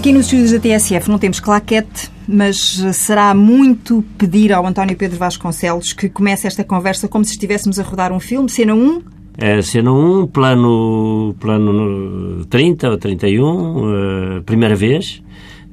[0.00, 2.56] Aqui nos estúdios da TSF não temos claquete, mas
[2.94, 7.82] será muito pedir ao António Pedro Vasconcelos que comece esta conversa como se estivéssemos a
[7.82, 8.48] rodar um filme.
[8.48, 9.02] Cena 1.
[9.36, 15.22] É, cena 1, plano, plano 30 ou 31, uh, primeira vez.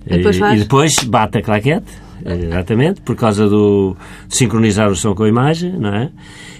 [0.05, 1.87] E depois, e, e depois bate a claquete,
[2.25, 3.95] exatamente, por causa do
[4.27, 6.11] de sincronizar o som com a imagem, não é?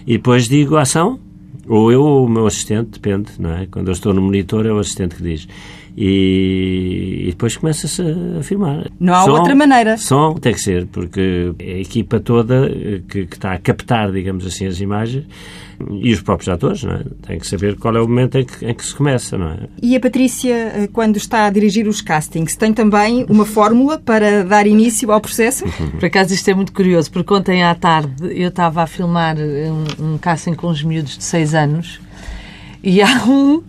[0.08, 1.20] E depois digo ação,
[1.68, 3.68] ou eu ou o meu assistente, depende, não é?
[3.70, 5.50] Quando eu estou no monitor é o assistente que diz.
[6.00, 8.04] E, e depois começa-se
[8.40, 8.86] a filmar.
[9.00, 9.98] Não há som, outra maneira.
[9.98, 12.70] Som tem que ser, porque é a equipa toda
[13.10, 15.26] que, que está a captar, digamos assim, as imagens
[16.02, 17.04] e os próprios atores, não é?
[17.26, 19.60] Têm que saber qual é o momento em que, em que se começa, não é?
[19.82, 24.44] E a Patrícia, eh, quando está a dirigir os castings, tem também uma fórmula para
[24.44, 25.66] dar início ao processo?
[26.00, 30.14] Por acaso isto é muito curioso, porque ontem à tarde eu estava a filmar um,
[30.14, 32.07] um casting com os miúdos de 6 anos
[32.84, 33.64] e há um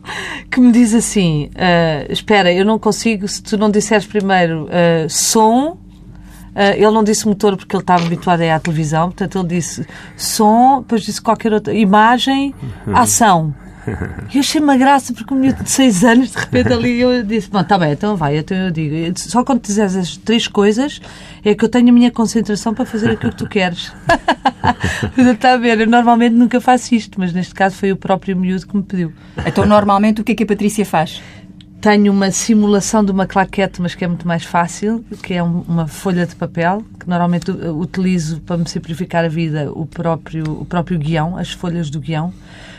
[0.51, 5.09] que me diz assim: uh, Espera, eu não consigo, se tu não disseres primeiro uh,
[5.09, 5.79] som.
[6.55, 9.49] Uh, ele não disse motor porque ele estava habituado a ir à televisão, portanto ele
[9.49, 9.87] disse
[10.17, 12.53] som, depois disse qualquer outra imagem,
[12.93, 13.55] ação.
[14.31, 17.23] E eu achei uma graça, porque um miúdo de 6 anos, de repente ali, eu
[17.23, 19.19] disse: Bom, está bem, então vai, então eu digo.
[19.19, 21.01] Só quando dizeres as três coisas
[21.45, 23.93] é que eu tenho a minha concentração para fazer aquilo que tu queres.
[25.17, 28.67] está a ver, eu normalmente nunca faço isto, mas neste caso foi o próprio miúdo
[28.67, 29.13] que me pediu.
[29.47, 31.23] Então, normalmente, o que é que a Patrícia faz?
[31.81, 35.87] Tenho uma simulação de uma claquete, mas que é muito mais fácil, que é uma
[35.87, 40.99] folha de papel, que normalmente utilizo para me simplificar a vida o próprio, o próprio
[40.99, 42.35] guião, as folhas do guião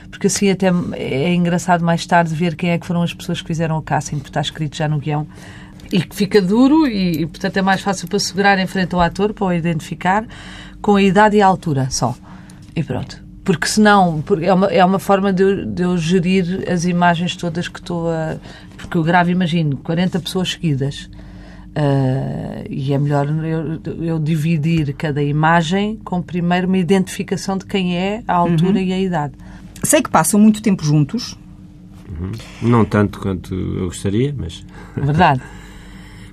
[0.10, 3.48] porque assim até é engraçado mais tarde ver quem é que foram as pessoas que
[3.48, 5.28] fizeram o casting, porque está escrito já no guião.
[5.92, 9.02] E que fica duro e, e, portanto, é mais fácil para segurar em frente ao
[9.02, 10.26] ator, para o identificar,
[10.82, 12.16] com a idade e a altura só.
[12.76, 13.24] E pronto.
[13.44, 17.68] Porque senão, é uma, é uma forma de eu, de eu gerir as imagens todas
[17.68, 18.38] que estou a...
[18.78, 21.10] Porque eu gravo, imagino, 40 pessoas seguidas.
[21.70, 27.96] Uh, e é melhor eu, eu, dividir cada imagem com primeiro uma identificação de quem
[27.96, 28.84] é, a altura uhum.
[28.84, 29.34] e a idade.
[29.84, 31.38] Sei que passam muito tempo juntos.
[32.10, 32.32] Uhum.
[32.62, 34.66] Não tanto quanto eu gostaria, mas.
[34.96, 35.42] Verdade.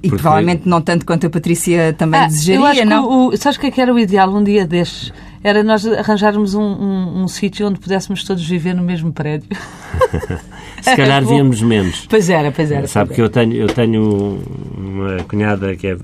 [0.03, 0.23] E Porque...
[0.23, 3.29] provavelmente não tanto quanto a Patrícia também ah, desejaria, não?
[3.29, 5.13] O, sabes o que, é que era o ideal um dia destes?
[5.43, 9.49] Era nós arranjarmos um, um, um sítio onde pudéssemos todos viver no mesmo prédio.
[10.83, 12.07] Se calhar víamos menos.
[12.09, 12.87] Pois era, pois era.
[12.87, 14.41] Sabe pois que eu tenho, eu tenho
[14.77, 15.97] uma cunhada que é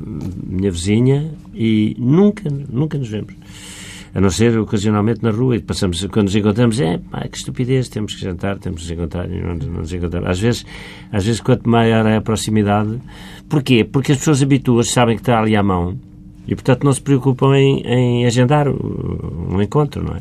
[0.46, 3.34] minha vizinha e nunca, nunca nos vemos
[4.14, 7.88] a não ser ocasionalmente na rua, e passamos, quando nos encontramos, é pá, que estupidez,
[7.88, 10.28] temos que jantar, temos que nos encontrar e não, não nos encontramos.
[10.28, 10.66] Às vezes,
[11.10, 13.00] às vezes, quanto maior é a proximidade,
[13.48, 13.84] porquê?
[13.84, 15.96] Porque as pessoas habituam sabem que está ali à mão,
[16.46, 20.20] e, portanto, não se preocupam em, em agendar um encontro, não é?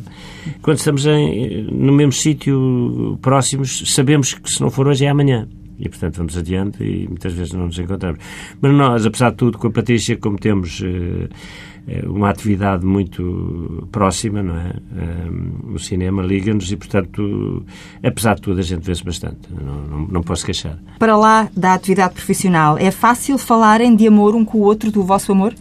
[0.62, 5.48] Quando estamos em, no mesmo sítio, próximos, sabemos que se não for hoje é amanhã.
[5.80, 8.20] E, portanto, vamos adiante e muitas vezes não nos encontramos.
[8.62, 10.82] Mas nós, apesar de tudo, com a Patrícia, como temos...
[10.84, 11.71] É
[12.06, 14.74] uma atividade muito próxima, não é?
[14.94, 17.66] Um, o cinema liga-nos e, portanto,
[18.04, 19.50] apesar de tudo, a gente vê-se bastante.
[19.50, 20.78] Não, não, não, posso queixar.
[21.00, 25.04] Para lá da atividade profissional, é fácil falarem de amor um com o outro, do
[25.04, 25.54] vosso amor?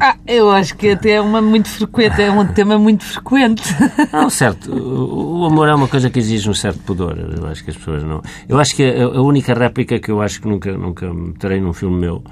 [0.00, 3.62] Ah, eu acho que até é uma muito frequente, é um tema muito frequente.
[4.12, 4.70] Não, certo.
[4.70, 7.16] O, o, amor é uma coisa que exige um certo pudor.
[7.18, 8.20] Eu acho que as pessoas não.
[8.48, 11.72] Eu acho que a, a única réplica que eu acho que nunca, nunca terei num
[11.72, 12.22] filme meu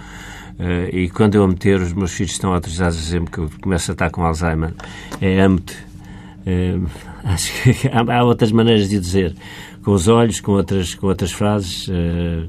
[0.92, 3.90] e quando eu a meter, os meus filhos estão autorizados a dizer que eu começo
[3.90, 4.72] a estar com Alzheimer.
[5.20, 5.76] É amo-te.
[6.46, 6.88] Uh,
[7.24, 9.34] acho que há, há, outras maneiras de dizer.
[9.82, 11.88] Com os olhos, com outras, com outras frases.
[11.88, 12.48] Uh,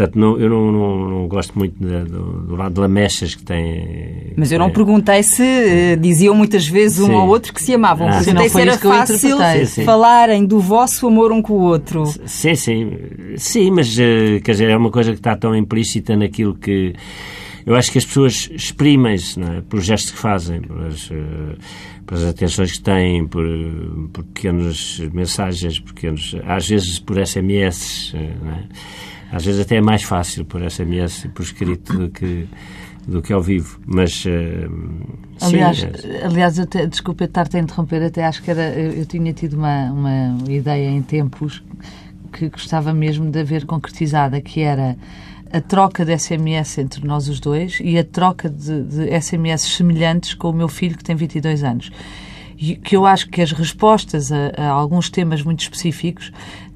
[0.00, 3.42] Portanto, não, eu não, não, não, gosto muito de, do, do, lado de lamechas que
[3.42, 4.32] tem.
[4.34, 7.14] Mas eu não perguntei se uh, diziam muitas vezes um sim.
[7.14, 8.08] ao outro que se amavam.
[8.08, 9.84] Ah, perguntei se era fácil sim, sim.
[9.84, 12.06] falarem do vosso amor um com o outro.
[12.24, 12.92] Sim, sim.
[13.36, 16.94] Sim, mas uh, quer dizer, é uma coisa que está tão implícita naquilo que.
[17.66, 19.60] Eu acho que as pessoas exprimem-se é?
[19.68, 21.58] por gestos que fazem, pelas, uh,
[22.06, 23.44] pelas atenções que têm, por,
[24.14, 28.14] por pequenas mensagens, pequenos, às vezes por SMS.
[28.42, 28.62] Não é?
[29.32, 32.48] Às vezes até é mais fácil por SMS, por escrito, do que,
[33.06, 33.78] do que ao vivo.
[33.86, 34.24] Mas.
[34.24, 34.70] Uh,
[35.40, 36.24] aliás, sim, é...
[36.24, 38.72] aliás eu te, desculpa estar-te a interromper, até acho que era.
[38.72, 41.62] Eu, eu tinha tido uma, uma ideia em tempos
[42.32, 44.96] que gostava mesmo de haver concretizada, que era
[45.52, 50.34] a troca de SMS entre nós os dois e a troca de, de SMS semelhantes
[50.34, 51.90] com o meu filho que tem 22 anos.
[52.56, 56.30] E que eu acho que as respostas a, a alguns temas muito específicos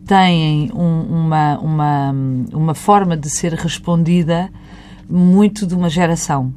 [0.06, 2.14] têm um, uma, uma,
[2.52, 4.50] uma forma de ser respondida
[5.08, 6.52] muito de uma geração.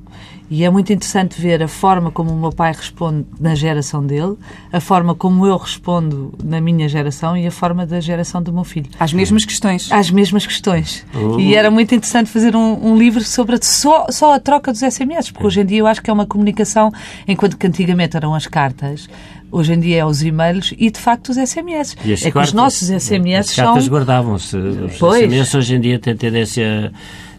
[0.49, 4.37] E é muito interessante ver a forma como o meu pai responde na geração dele,
[4.71, 8.63] a forma como eu respondo na minha geração e a forma da geração do meu
[8.63, 8.89] filho.
[8.97, 9.91] Às mesmas questões.
[9.91, 11.05] Às mesmas questões.
[11.13, 11.37] Oh.
[11.37, 15.31] E era muito interessante fazer um, um livro sobre só, só a troca dos SMS,
[15.31, 16.93] porque hoje em dia eu acho que é uma comunicação,
[17.27, 19.09] enquanto que antigamente eram as cartas,
[19.51, 21.95] Hoje em dia é os e-mails e, de facto, os SMS.
[22.25, 23.93] é que os nossos SMS as cartas são...
[23.93, 24.57] guardavam-se.
[24.57, 25.31] Os pois.
[25.31, 26.91] SMS hoje em dia têm tendência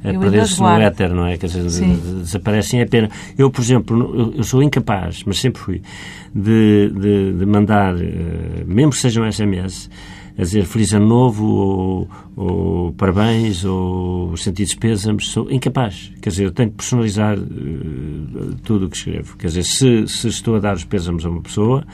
[0.02, 1.36] a perder-se no éter, não é?
[1.36, 3.10] Quer dizer, desaparecem a pena.
[3.36, 5.82] Eu, por exemplo, eu, sou incapaz, mas sempre fui,
[6.34, 7.98] de, de, de mandar, uh,
[8.66, 9.90] mesmo que sejam SMS,
[10.38, 16.12] a dizer feliz ano novo ou, ou parabéns ou sentidos pêsames, sou incapaz.
[16.22, 19.36] Quer dizer, eu tenho que personalizar uh, tudo o que escrevo.
[19.36, 21.84] Quer dizer, se, se estou a dar os pêsames a uma pessoa,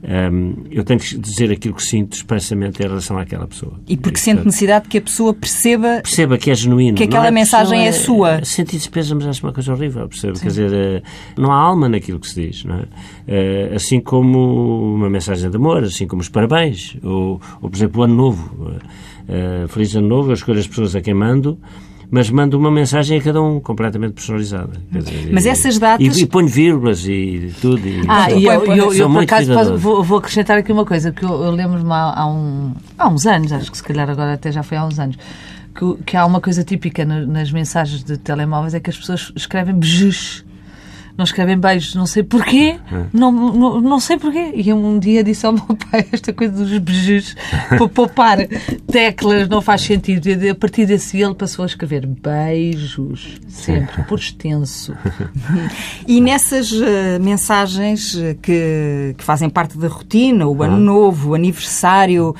[0.00, 3.80] um, eu tenho que dizer aquilo que sinto expressamente em relação àquela pessoa.
[3.88, 6.00] E porque e, sente necessidade que a pessoa perceba...
[6.02, 6.96] Perceba que é genuíno.
[6.96, 8.44] Que aquela é mensagem é, é sua.
[8.44, 10.38] Sentir despesas acho uma coisa horrível, percebe?
[10.38, 11.02] Quer dizer, eh,
[11.36, 12.84] não há alma naquilo que se diz, não é?
[13.26, 18.00] Eh, assim como uma mensagem de amor, assim como os parabéns, ou, ou por exemplo,
[18.00, 18.72] o ano novo.
[19.28, 21.58] Eh, feliz ano novo, eu escolho as pessoas a quem mando,
[22.10, 24.72] mas mando uma mensagem a cada um completamente personalizada.
[24.90, 26.18] Dizer, mas essas datas.
[26.18, 27.86] E, e ponho vírgulas e tudo.
[27.86, 31.24] E, ah, e eu, eu, eu, por acaso vou, vou, acrescentar aqui uma coisa, que
[31.24, 34.50] eu, eu lembro-me há, há, um, há uns anos, acho que se calhar agora até
[34.50, 35.16] já foi há uns anos,
[35.74, 39.74] que, que há uma coisa típica nas mensagens de telemóveis, é que as pessoas escrevem
[39.74, 40.44] bejus
[41.18, 43.06] não escrevem beijos, não sei porquê, é.
[43.12, 44.52] não, não, não sei porquê.
[44.54, 47.34] E um dia disse ao meu pai esta coisa dos beijos,
[47.68, 48.38] para poupar
[48.86, 50.28] teclas, não faz sentido.
[50.28, 54.94] E a partir desse ele passou a escrever beijos, sempre, por extenso.
[56.06, 56.84] E nessas uh,
[57.20, 62.34] mensagens que, que fazem parte da rotina, o ano novo, o aniversário,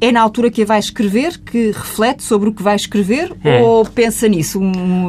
[0.00, 3.60] é na altura que a vai escrever que reflete sobre o que vai escrever é.
[3.60, 4.60] ou pensa nisso?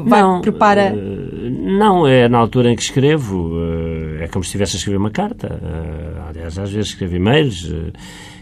[0.06, 0.96] Vai, não, prepara...
[0.96, 3.54] Eh, não, é na altura em que escrevo.
[4.20, 5.60] Eh, é como se estivesse a escrever uma carta.
[5.62, 7.72] Eh, aliás, às vezes escrevo e-mails.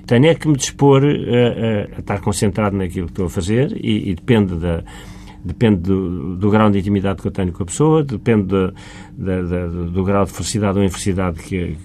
[0.05, 4.11] Tenho é que me dispor a, a, estar concentrado naquilo que estou a fazer e,
[4.11, 4.83] e depende da
[5.47, 8.73] depende do, do, grau de intimidade que eu tenho com a pessoa, depende do,
[9.91, 11.77] do grau de felicidade ou infelicidade que,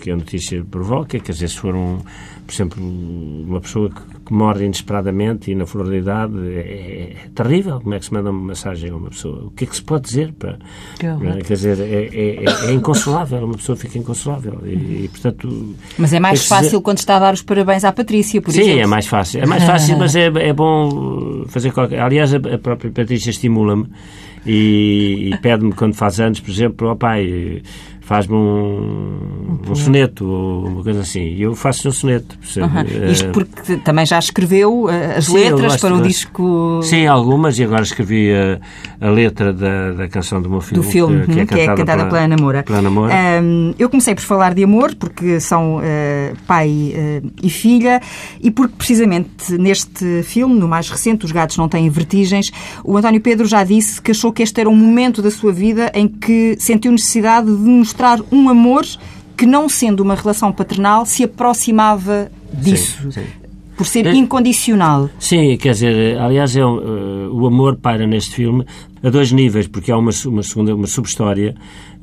[0.00, 1.18] que, a notícia provoca.
[1.18, 1.98] Quer dizer, se for, um,
[2.46, 7.16] por exemplo, uma pessoa que, que morre inesperadamente e na flor da idade, é, é,
[7.34, 9.46] terrível como é que se manda uma mensagem a uma pessoa.
[9.46, 10.34] O que é que se pode dizer?
[10.34, 10.58] Para,
[11.00, 11.42] é?
[11.42, 14.60] Quer dizer, é, é, é, inconsolável, uma pessoa fica inconsolável.
[14.66, 16.80] E, e portanto, mas é mais fácil dizer...
[16.82, 18.76] quando está a dar os parabéns à Patrícia, por Sim, exemplo.
[18.76, 19.42] Sim, é mais fácil.
[19.42, 22.00] É mais fácil, mas é, é bom fazer qualquer...
[22.00, 23.88] Aliás, a própria Patrícia estimula-me
[24.44, 27.62] e, e pede-me quando faz anos, por exemplo, ó oh, pai,
[28.08, 31.20] faz-me um, um, soneto ou uma coisa assim.
[31.20, 32.38] E eu faço um soneto.
[32.56, 33.10] Uhum.
[33.10, 36.80] Isto porque também já escreveu eh, as Sim, letras para o disco.
[36.82, 40.82] Sim, algumas, e agora escrevi a, a letra da, da canção do meu filme.
[40.82, 42.62] Do filme, que, que, é, cantada, que é cantada pela, pela Ana Moura.
[42.62, 43.14] Pela Ana Moura.
[43.42, 45.80] Um, eu comecei por falar de amor, porque são uh,
[46.46, 48.00] pai uh, e filha,
[48.40, 52.50] e porque precisamente neste filme, no mais recente, Os Gatos Não Têm Vertigens,
[52.82, 55.92] o António Pedro já disse que achou que este era um momento da sua vida
[55.94, 57.97] em que sentiu necessidade de mostrar
[58.30, 58.84] um amor
[59.36, 63.02] que, não sendo uma relação paternal, se aproximava disso.
[63.02, 63.26] Sim, sim.
[63.76, 65.08] Por ser é, incondicional.
[65.20, 66.78] Sim, quer dizer, aliás, é, uh,
[67.30, 68.64] o amor paira neste filme
[69.02, 71.54] a dois níveis, porque há uma, uma segunda, uma subhistória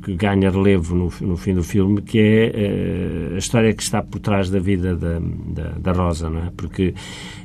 [0.05, 4.03] que ganha relevo no, no fim do filme, que é uh, a história que está
[4.03, 6.51] por trás da vida da, da, da, Rosa, não é?
[6.55, 6.93] Porque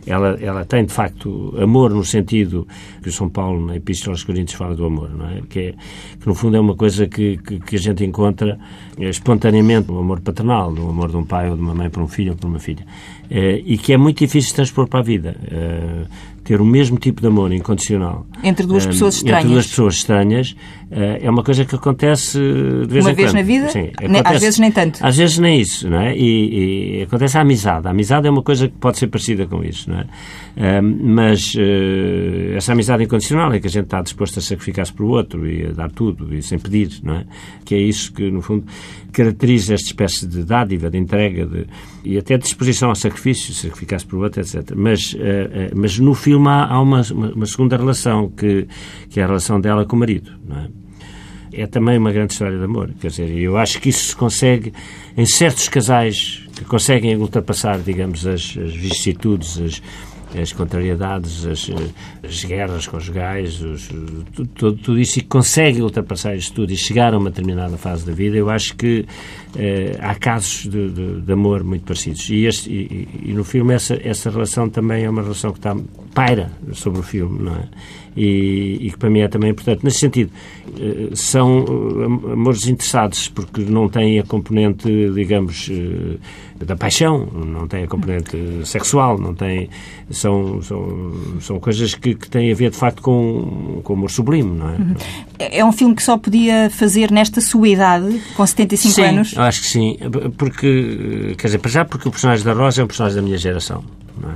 [0.06, 2.68] ela, ela tem, de facto, amor no sentido
[3.02, 5.40] que o São Paulo, na Epístola aos Coríntios, fala do amor, não é?
[5.48, 5.74] Que, é,
[6.20, 8.58] que no fundo é uma coisa que, que, que a gente encontra
[8.98, 12.02] é, espontaneamente, o amor paternal, o amor de um pai ou de uma mãe para
[12.02, 12.84] um filho ou para uma filha,
[13.30, 15.34] uh, e que é muito difícil transpor para a vida.
[15.44, 19.94] Uh, ter o mesmo tipo de amor incondicional entre duas pessoas estranhas, entre duas pessoas
[19.94, 20.56] estranhas
[20.90, 23.36] é uma coisa que acontece de vez uma em vez quando.
[23.36, 24.98] na vida, Sim, acontece, às vezes nem tanto.
[25.00, 26.16] Às vezes nem isso, não é?
[26.16, 27.86] E, e, acontece a amizade.
[27.86, 30.06] A amizade é uma coisa que pode ser parecida com isso, não é?
[30.82, 35.08] mas uh, essa amizade incondicional é que a gente está disposto a sacrificar-se para o
[35.08, 37.24] outro e a dar tudo e sem pedir, não é?
[37.64, 38.64] Que é isso que, no fundo,
[39.12, 41.66] caracteriza esta espécie de dádiva, de entrega de,
[42.04, 44.72] e até de disposição ao sacrifício, sacrificar-se para o outro, etc.
[44.76, 45.20] Mas, uh, uh,
[45.74, 48.66] mas no filme há, uma, uma, segunda relação, que,
[49.08, 50.79] que é a relação dela com o marido, não é?
[51.60, 54.72] É também uma grande história de amor, quer dizer, eu acho que isso se consegue
[55.14, 59.82] em certos casais que conseguem ultrapassar, digamos, as, as vicissitudes, as,
[60.40, 61.70] as contrariedades, as,
[62.24, 63.88] as guerras conjugais, os,
[64.32, 68.12] tudo, tudo, isso e consegue ultrapassar isto tudo e chegar a uma determinada fase da
[68.12, 69.04] vida, eu acho que
[69.54, 72.30] eh, há casos de, de, de, amor muito parecidos.
[72.30, 75.76] E, este, e, e, no filme essa, essa relação também é uma relação que está
[76.14, 77.68] paira sobre o filme, não é?
[78.16, 79.84] E, e que para mim é também importante.
[79.84, 80.30] Nesse sentido,
[80.78, 86.16] eh, são eh, amores interessados, porque não têm a componente, digamos, eh,
[86.64, 89.68] da paixão, não têm a componente sexual, não têm,
[90.10, 94.10] são, são, são coisas que, que têm a ver, de facto, com, com o amor
[94.10, 94.72] sublime, não é?
[94.72, 94.94] Uhum.
[95.38, 99.38] É um filme que só podia fazer nesta sua idade, com 75 sim, anos?
[99.38, 99.98] acho que sim,
[100.36, 103.38] porque, quer dizer, para já porque o personagem da Rosa é um personagem da minha
[103.38, 103.82] geração,
[104.20, 104.34] não é?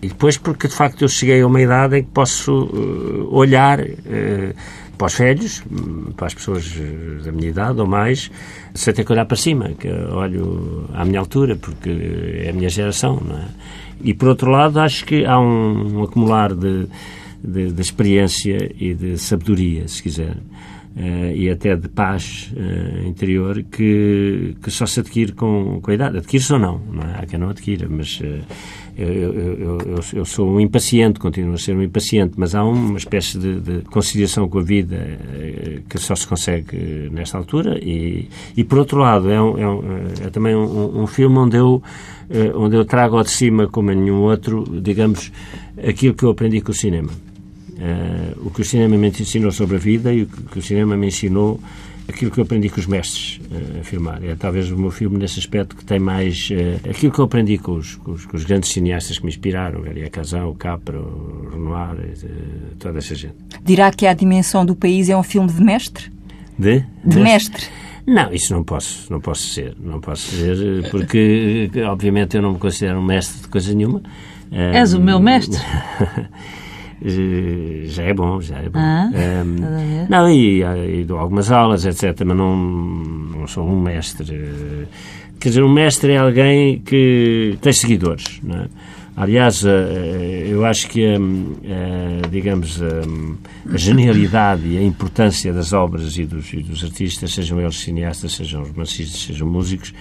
[0.00, 3.80] E depois porque, de facto, eu cheguei a uma idade em que posso uh, olhar
[3.80, 4.54] uh,
[4.98, 8.30] para os velhos, hum, para as pessoas eh, da minha idade ou mais,
[8.74, 11.88] sem ter que olhar para cima, que olho à minha altura, porque
[12.44, 13.48] é a minha geração, não é?
[14.02, 16.88] E, por outro lado, acho que há um, um acumular de,
[17.42, 20.36] de, de, experiência e de sabedoria, se quiser,
[20.98, 25.94] uh, e até de paz uh, interior que, que só se adquire com, com a
[25.94, 26.18] idade.
[26.18, 27.20] Adquire-se ou não, não é?
[27.20, 28.44] Há quem não adquira, mas uh,
[28.96, 32.98] eu, eu, eu, eu, sou um impaciente, continuo a ser um impaciente, mas há uma
[32.98, 34.98] espécie de, de conciliação com a vida
[35.88, 39.80] que só se consegue nesta altura e, e por outro lado, é, um, é, um,
[40.26, 41.80] é também um, um, filme onde eu,
[42.56, 45.30] onde eu trago ao de cima, como em nenhum outro, digamos,
[45.80, 47.27] aquilo que eu aprendi com o cinema.
[47.78, 50.96] Uh, o que o cinema me ensinou sobre a vida e o que o cinema
[50.96, 51.60] me ensinou
[52.08, 54.24] aquilo que eu aprendi com os mestres uh, a filmar.
[54.24, 57.58] É talvez o meu filme nesse aspecto que tem mais uh, aquilo que eu aprendi
[57.58, 60.98] com os, com os, com os grandes cineastas que me inspiraram, Garia Casão, o Capra,
[60.98, 63.34] o Renoir, uh, toda essa gente.
[63.62, 66.10] Dirá que a dimensão do país é um filme de mestre?
[66.58, 66.80] De?
[66.80, 67.66] De, de mestre.
[68.06, 72.58] Não, isso não posso, não posso ser, não posso ser, porque obviamente eu não me
[72.58, 74.02] considero um mestre de coisa nenhuma.
[74.50, 75.60] És o meu mestre.
[77.86, 78.78] já é bom, já é bom.
[78.78, 79.10] Ah,
[79.44, 84.48] um, não, e, e, dou algumas aulas, etc., mas não, não sou um mestre.
[85.38, 88.68] Quer dizer, um mestre é alguém que tem seguidores, não é?
[89.16, 91.04] Aliás, eh, eu acho que,
[92.30, 97.80] digamos, a genialidade e a importância das obras e dos, e dos artistas, sejam eles
[97.80, 99.92] cineastas, sejam romancistas, sejam músicos,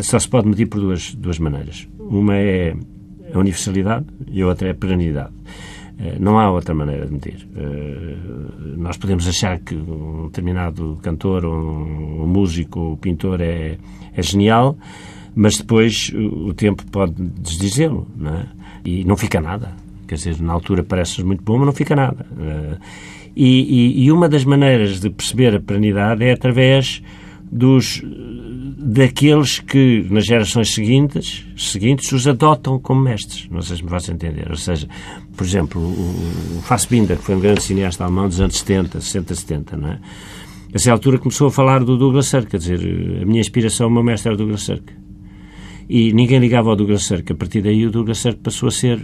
[0.00, 1.86] só se pode medir por duas, duas maneiras.
[1.98, 2.74] Uma é
[3.34, 5.32] a universalidade e a outra é a perenidade.
[6.02, 7.46] Eh, não há outra maneira de medir.
[7.54, 8.16] Eh,
[8.76, 13.76] nós podemos achar que um determinado cantor, um, músico, um pintor é,
[14.14, 14.78] é genial,
[15.34, 18.46] mas depois o tempo pode desdizê-lo, não é?
[18.84, 19.72] E não fica nada.
[20.08, 22.26] Quer dizer, na altura parece muito bom, mas não fica nada.
[22.38, 22.76] Eh,
[23.36, 27.02] e, e, e uma das maneiras de perceber a perenidade é através
[27.50, 28.02] dos
[28.82, 33.46] daqueles que nas gerações seguintes, seguintes os adotam como mestres.
[33.50, 34.48] Não sei se me faço entender.
[34.48, 34.88] Ou seja,
[35.36, 39.76] por exemplo, o, Fassbinder, que foi um grande cineasta alemão dos anos 70, 60, 70,
[39.76, 39.92] não é?
[39.92, 40.00] A
[40.72, 42.80] essa altura começou a falar do Douglas Sirk, quer dizer,
[43.22, 44.84] a minha inspiração, o meu mestre era o Douglas Sirk.
[45.88, 47.32] E ninguém ligava ao Douglas Sirk.
[47.32, 49.00] A partir daí o Douglas Sirk passou a ser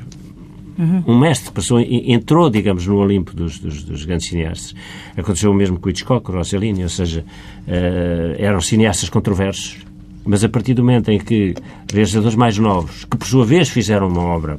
[0.79, 1.03] Uhum.
[1.07, 4.75] Um mestre passou, entrou, digamos, no Olimpo dos, dos, dos, grandes cineastas.
[5.17, 7.25] Aconteceu o mesmo com Hitchcock, Rossellini, ou seja,
[7.67, 9.79] uh, eram cineastas controversos,
[10.25, 11.55] mas a partir do momento em que
[11.91, 14.59] realizadores mais novos, que por sua vez fizeram uma obra,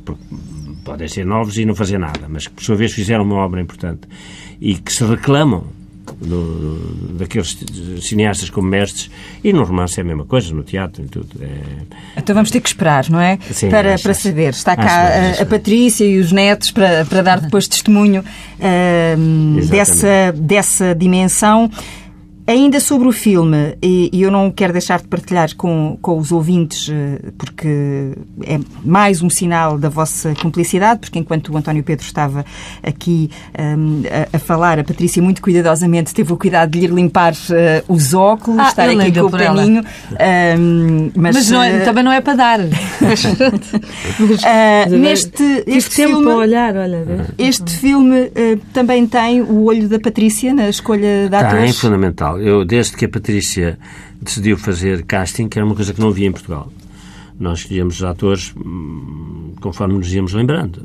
[0.83, 3.61] podem ser novos e não fazer nada, mas que por sua vez fizeram uma obra
[3.61, 4.07] importante
[4.59, 5.76] e que se reclamam
[6.19, 7.57] do, daqueles
[8.01, 9.09] cineastas como mestres,
[9.43, 11.29] e no romance é a mesma coisa, no teatro tudo.
[11.41, 12.17] É...
[12.17, 13.37] Então vamos ter que esperar, não é?
[13.51, 14.49] Sim, para, para saber.
[14.49, 15.07] Está cá
[15.39, 21.69] a, a, Patrícia e os netos para, para dar depois testemunho uh, dessa, dessa dimensão.
[22.47, 26.89] Ainda sobre o filme, e, eu não quero deixar de partilhar com, com os ouvintes,
[26.89, 32.45] eh, porque é mais um sinal da vossa cumplicidade, porque enquanto o António Pedro estava
[32.81, 37.33] aqui um, a, a, falar, a Patrícia muito cuidadosamente teve o cuidado de lhe limpar
[37.33, 39.83] uh, os óculos, ah, estar aqui com o paninho.
[40.57, 42.59] Um, mas, mas não é, uh, também não é para dar.
[43.01, 43.25] mas,
[44.87, 47.27] uh, neste este filme, olhar, olha.
[47.37, 48.31] Este filme
[48.73, 51.65] também tem o olho da Patrícia na escolha da atores?
[51.65, 52.36] Tem, fundamental.
[52.39, 53.77] Eu, desde que a Patrícia
[54.21, 56.71] decidiu fazer casting, que era uma coisa que não havia em Portugal,
[57.39, 60.83] nós escolhemos os atores hum, conforme nos íamos lembrando.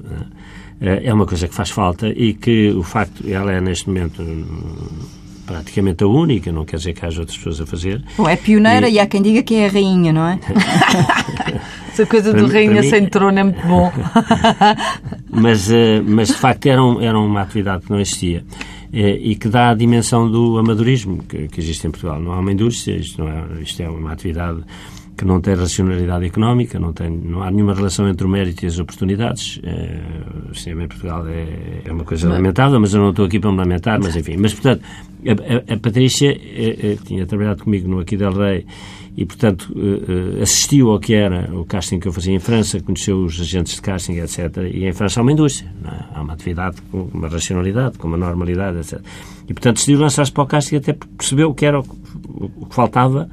[0.80, 1.06] É?
[1.06, 4.44] é uma coisa que faz falta e que o facto, ela é neste momento hum,
[5.46, 8.02] praticamente a única, não quer dizer que haja outras pessoas a fazer.
[8.16, 10.38] Bom, é pioneira e, e há quem diga que é a rainha, não é?
[11.92, 12.88] Essa coisa do rainha mim...
[12.88, 13.92] sem trono é muito bom.
[15.30, 18.42] mas, eh, mas de facto era, um, era uma atividade que não existia.
[18.92, 22.20] Eh, e que dá a dimensão do amadorismo que, que existe em Portugal.
[22.20, 24.62] Não há uma indústria, isto, não é, isto é uma atividade
[25.16, 28.66] que não tem racionalidade económica, não, tem, não há nenhuma relação entre o mérito e
[28.66, 29.60] as oportunidades.
[29.62, 29.98] É,
[30.50, 32.34] o cinema em Portugal é, é uma coisa não.
[32.34, 34.36] lamentável, mas eu não estou aqui para me lamentar, mas enfim.
[34.36, 34.82] Mas, portanto,
[35.26, 38.66] a, a, a Patrícia é, tinha trabalhado comigo no Aqui del Rei
[39.16, 39.74] e, portanto,
[40.40, 43.82] assistiu ao que era o casting que eu fazia em França, conheceu os agentes de
[43.82, 44.56] casting, etc.
[44.72, 46.04] E em França há uma indústria, é?
[46.14, 49.00] há uma atividade com uma racionalidade, com uma normalidade, etc.
[49.48, 51.82] E, portanto, decidiu lançar-se para o casting até percebeu o que era o,
[52.66, 53.28] que faltava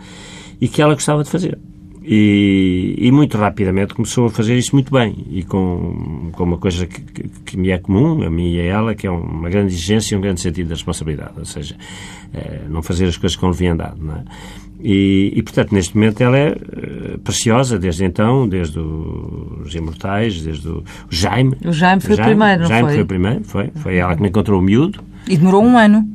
[0.60, 1.58] e que ela gostava de fazer.
[2.04, 6.88] E, e, muito rapidamente começou a fazer isso muito bem e com, com uma coisa
[6.88, 9.74] que, que, que, me é comum, a mim e a ela, que é uma grande
[9.74, 11.76] exigência e um grande sentido de responsabilidade, ou seja,
[12.34, 14.24] é, não fazer as coisas com leviandade, não é?
[14.82, 20.68] E, e, portanto, neste momento ela é uh, preciosa, desde então, desde os Imortais, desde
[20.70, 21.56] o Jaime.
[21.66, 22.94] O Jaime foi o, Jaime, primeiro, não Jaime foi?
[22.94, 23.72] foi o primeiro, foi.
[23.76, 25.04] Foi ela que me encontrou o miúdo.
[25.28, 26.08] E demorou um ano.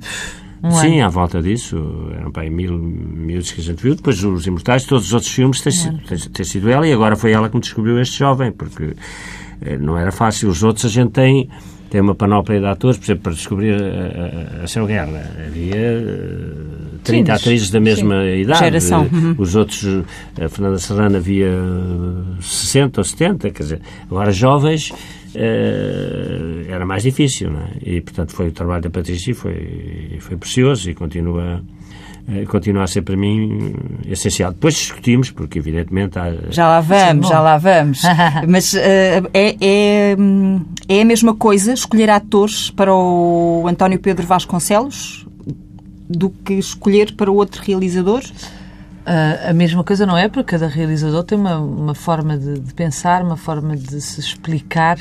[0.63, 1.07] Um Sim, ano.
[1.07, 1.77] à volta disso,
[2.19, 3.95] eram para aí mil miúdos que a gente viu.
[3.95, 7.17] Depois os Imortais, todos os outros filmes, tem, sido, tem, tem sido ela, e agora
[7.17, 8.95] foi ela que me descobriu este jovem, porque
[9.61, 10.49] eh, não era fácil.
[10.49, 11.51] Os outros a gente tem
[11.95, 15.31] tem uma panóplia de atores, por exemplo, para descobrir a, a, a Seu Guerra.
[15.47, 16.03] Havia
[17.05, 18.41] 30 sim, atrizes da mesma sim.
[18.41, 18.59] idade.
[18.59, 19.09] Geração.
[19.13, 19.37] Uhum.
[19.39, 20.03] Os outros,
[20.37, 21.53] a Fernanda Serrana havia
[22.41, 24.93] 60 ou 70, quer dizer, agora jovens
[26.69, 27.71] era mais difícil, não é?
[27.85, 31.63] E, portanto, foi o trabalho da Patrícia e foi, foi precioso e continua
[32.49, 33.75] continua a ser para mim
[34.07, 34.53] essencial.
[34.53, 36.33] Depois discutimos, porque evidentemente há...
[36.51, 38.03] Já lá vamos, já lá vamos.
[38.49, 38.79] Mas uh,
[39.33, 40.17] é, é,
[40.89, 45.27] é a mesma coisa escolher atores para o António Pedro Vasconcelos
[46.09, 48.23] do que escolher para outro realizador?
[49.07, 52.73] Uh, a mesma coisa não é, porque cada realizador tem uma, uma forma de, de
[52.73, 54.99] pensar, uma forma de se explicar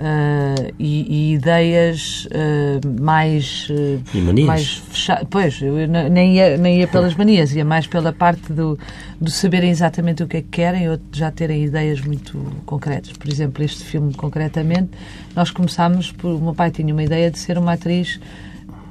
[0.00, 4.46] Uh, e, e, ideias uh, mais uh, e manias.
[4.46, 5.26] mais fechadas.
[5.28, 8.78] Pois, eu nem ia, nem ia pelas manias, ia mais pela parte do,
[9.20, 13.12] do saberem exatamente o que é que querem ou já terem ideias muito concretas.
[13.12, 14.88] Por exemplo, este filme, concretamente,
[15.36, 16.30] nós começámos por.
[16.30, 18.18] O meu pai tinha uma ideia de ser uma atriz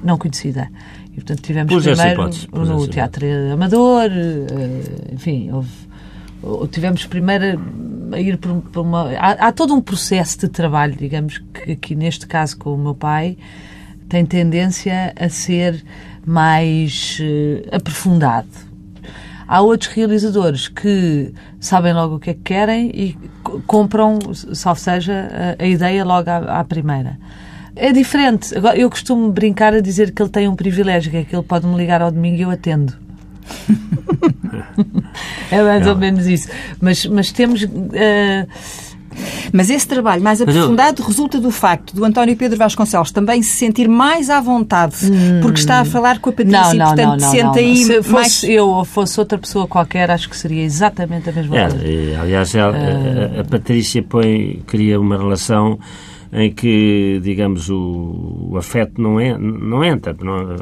[0.04, 0.70] não conhecida.
[1.10, 4.10] E, portanto, tivemos Pus primeiro no Teatro Amador,
[5.12, 5.90] enfim, houve
[6.70, 7.60] tivemos primeiro
[8.18, 9.10] ir por uma.
[9.12, 12.94] Há, há, todo um processo de trabalho, digamos, que aqui neste caso com o meu
[12.94, 13.36] pai
[14.08, 15.84] tem tendência a ser
[16.26, 18.48] mais uh, aprofundado.
[19.46, 23.18] Há outros realizadores que sabem logo o que é que querem e
[23.66, 27.18] compram, salvo seja, a, a ideia logo à, à primeira.
[27.74, 28.56] É diferente.
[28.56, 31.42] Agora, eu costumo brincar a dizer que ele tem um privilégio, que é que ele
[31.42, 33.09] pode me ligar ao domingo e eu atendo.
[35.50, 35.92] é mais não.
[35.92, 36.48] ou menos isso.
[36.80, 37.62] Mas, mas temos.
[37.62, 38.46] Uh...
[39.52, 41.06] Mas esse trabalho mais aprofundado eu...
[41.06, 45.40] resulta do facto do António Pedro Vasconcelos também se sentir mais à vontade hum...
[45.42, 47.54] porque está a falar com a Patrícia não, e, portanto, não, não, sente não.
[47.54, 48.44] aí se fosse mais...
[48.44, 51.86] eu ou fosse outra pessoa qualquer, acho que seria exatamente a mesma é, coisa.
[51.86, 53.38] E, aliás, ela, uh...
[53.38, 55.78] a, a Patrícia põe, cria uma relação
[56.32, 60.16] em que, digamos, o, o afeto não, é, não entra.
[60.22, 60.56] Não,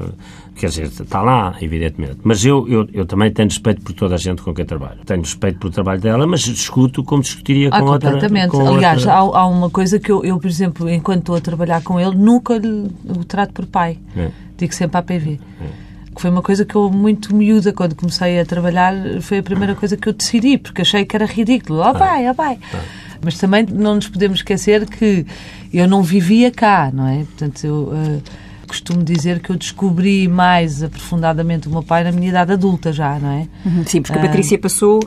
[0.58, 2.18] quer dizer, está lá, evidentemente.
[2.22, 4.98] Mas eu, eu, eu também tenho respeito por toda a gente com quem trabalho.
[5.06, 8.10] Tenho respeito pelo trabalho dela, mas discuto como discutiria ah, com outra.
[8.12, 8.50] Completamente.
[8.50, 9.14] Com Aliás, outra...
[9.14, 12.16] há, há, uma coisa que eu, eu, por exemplo, enquanto estou a trabalhar com ele,
[12.16, 13.98] nunca lhe, o trato por pai.
[14.16, 14.30] É.
[14.56, 15.40] Digo sempre à PV.
[15.60, 19.42] É que foi uma coisa que eu, muito miúda, quando comecei a trabalhar, foi a
[19.42, 21.78] primeira coisa que eu decidi, porque achei que era ridículo.
[21.78, 22.58] Ó oh, pai, ó oh, pai.
[23.24, 25.24] Mas também não nos podemos esquecer que
[25.72, 27.18] eu não vivia cá, não é?
[27.18, 28.22] Portanto, eu uh,
[28.68, 33.18] costumo dizer que eu descobri mais aprofundadamente o meu pai na minha idade adulta já,
[33.18, 33.48] não é?
[33.86, 35.00] Sim, porque a Patrícia passou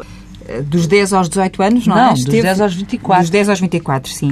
[0.65, 2.13] dos 10 aos 18 anos, não, não é?
[2.13, 3.21] Esteve, dos 10 aos 24.
[3.21, 4.32] Dos 10 aos 24, sim.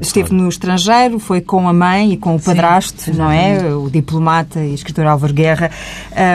[0.00, 3.74] Esteve no estrangeiro, foi com a mãe e com o padrasto, sim, não é?
[3.74, 5.70] O diplomata e escritor Álvaro Guerra,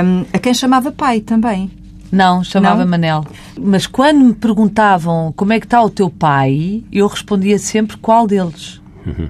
[0.05, 1.71] um, a quem chamava pai também.
[2.12, 2.91] Não, chamava não?
[2.91, 3.25] Manel.
[3.60, 8.27] Mas quando me perguntavam como é que está o teu pai, eu respondia sempre qual
[8.27, 8.79] deles.
[9.05, 9.29] Uhum.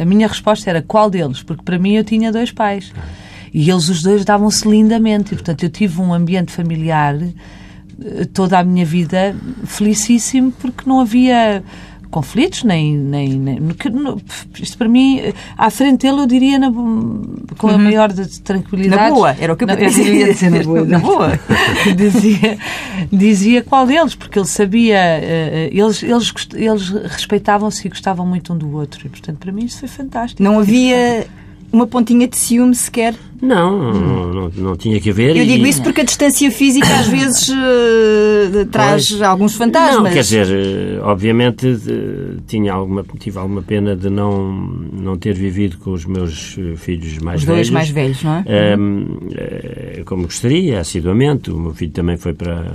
[0.00, 2.92] A minha resposta era qual deles, porque para mim eu tinha dois pais.
[3.52, 5.32] E eles os dois davam-se lindamente.
[5.32, 7.16] E, portanto, eu tive um ambiente familiar
[8.32, 11.62] toda a minha vida felicíssimo porque não havia
[12.10, 12.96] conflitos, nem.
[12.96, 13.58] nem, nem
[14.60, 15.20] isto para mim,
[15.56, 17.78] à frente dele, eu diria na, com a uhum.
[17.78, 18.12] maior
[18.44, 19.02] tranquilidade.
[19.02, 20.84] Na boa, era o que eu queria dizer na boa.
[20.84, 21.40] na boa.
[21.96, 22.58] dizia,
[23.12, 28.58] dizia qual deles, porque ele sabia, uh, eles, eles, eles respeitavam-se e gostavam muito um
[28.58, 29.06] do outro.
[29.06, 30.42] E, portanto, para mim, isso foi fantástico.
[30.42, 31.26] Não havia
[31.72, 33.14] uma pontinha de ciúme sequer?
[33.42, 35.36] Não, não, não, não tinha que haver.
[35.36, 40.04] Eu digo isso porque a distância física às vezes uh, traz pois, alguns fantasmas.
[40.04, 45.34] Não, quer dizer, uh, obviamente uh, tinha alguma, tive alguma pena de não, não ter
[45.34, 47.68] vivido com os meus filhos mais os velhos.
[47.68, 50.02] Os dois mais velhos, não é?
[50.04, 51.50] como gostaria, assiduamente.
[51.50, 52.66] O meu filho também foi para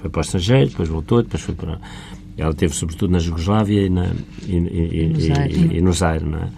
[0.00, 1.78] foi para o estrangeiro, depois voltou, depois foi para.
[2.36, 4.06] Ela teve sobretudo na Jugoslávia e, na,
[4.46, 5.12] e, e,
[5.72, 6.48] e, e no Zaire, não é?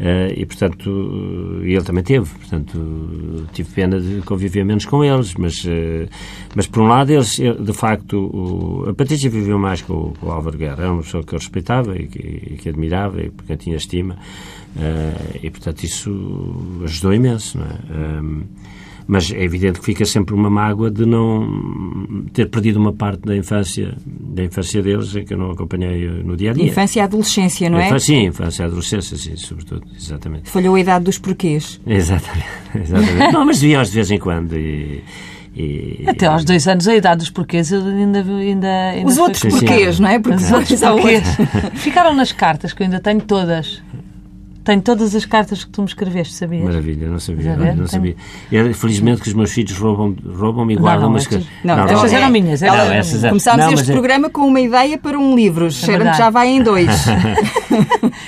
[0.00, 2.24] Eh, e, portanto, e ele também teve.
[2.30, 5.34] Portanto, tive pena de conviver menos com eles.
[5.34, 6.08] Mas, eh,
[6.54, 10.14] mas por um lado, eles, eh, de facto, o, a Patrícia viveu mais com, o-
[10.20, 10.84] com o Álvaro Guerra.
[10.84, 12.18] Era uma pessoa que eu respeitava e que,
[12.52, 14.16] e que admirava e porque tinha estima.
[14.78, 18.22] Eh, e, portanto, isso ajudou imenso, não é?
[19.10, 23.34] Mas é evidente que fica sempre uma mágoa de não ter perdido uma parte da
[23.34, 26.64] infância, da infância deles, em que eu não acompanhei no dia a dia.
[26.66, 27.86] Infância e adolescência, não é?
[27.86, 30.50] Infância, sim, infância e adolescência, sim, sobretudo, exatamente.
[30.50, 31.80] Falhou a idade dos porquês.
[31.86, 32.46] Exatamente,
[32.84, 33.32] exatamente.
[33.32, 35.02] não, mas devíamos de vez em quando e...
[35.56, 38.18] e- Até aos dois anos, a idade dos porquês, eu ainda.
[38.20, 39.58] ainda, ainda Os foi- outros Sim, sim.
[39.66, 40.18] porquês, não é?
[40.18, 41.22] Porque Os outros porquês.
[41.76, 43.82] Ficaram nas cartas, que eu ainda tenho todas.
[44.68, 46.62] Tenho todas as cartas que tu me escreveste, sabias?
[46.62, 47.72] Maravilha, não sabia, vê?
[47.72, 48.14] não sabia.
[48.52, 51.64] E, felizmente que os meus filhos roubam, roubam e guardam não, umas estas- coisas.
[51.64, 54.98] Não, Estas eram minhas, eram essas eram- Começámos não, este é- programa com uma ideia
[54.98, 55.70] para um livro.
[55.70, 56.18] Cheira-me que verdade.
[56.18, 56.86] já vai em dois.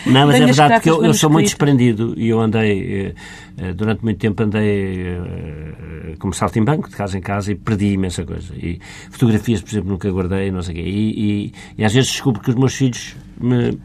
[0.07, 3.07] Não, mas Tenho é verdade porque eu, cartas eu sou muito desprendido e eu andei,
[3.09, 3.15] eh,
[3.59, 8.25] eh, durante muito tempo andei eh, como saltimbanco, de casa em casa, e perdi imensa
[8.25, 8.55] coisa.
[8.57, 10.83] E fotografias, por exemplo, nunca guardei, não sei o quê.
[10.85, 13.79] E, e, e às vezes descubro que os meus filhos me,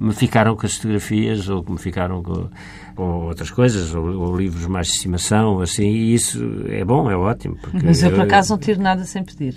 [0.00, 2.48] me ficaram com as fotografias ou que me ficaram com,
[2.94, 7.16] com outras coisas, ou, ou livros mais de estimação, assim, e isso é bom, é
[7.16, 7.56] ótimo.
[7.84, 9.54] Mas eu, por acaso, não tiro nada sem pedir.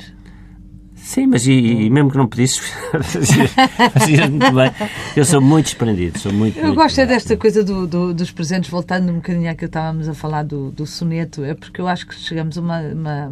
[0.96, 2.60] Sim, mas e, e mesmo que não pedisses,
[3.02, 3.52] fazias,
[3.92, 4.72] fazias muito bem.
[5.16, 6.58] Eu sou muito desprendido, sou muito.
[6.60, 9.66] Eu muito gosto é desta coisa do- do- dos presentes, voltando um bocadinho àquilo que
[9.66, 13.32] estávamos a falar do, do soneto, é porque eu acho que chegamos a uma, uma,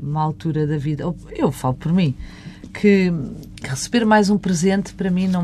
[0.00, 1.02] uma altura da vida,
[1.36, 2.14] eu falo por mim,
[2.72, 3.12] que
[3.62, 5.42] receber mais um presente para mim não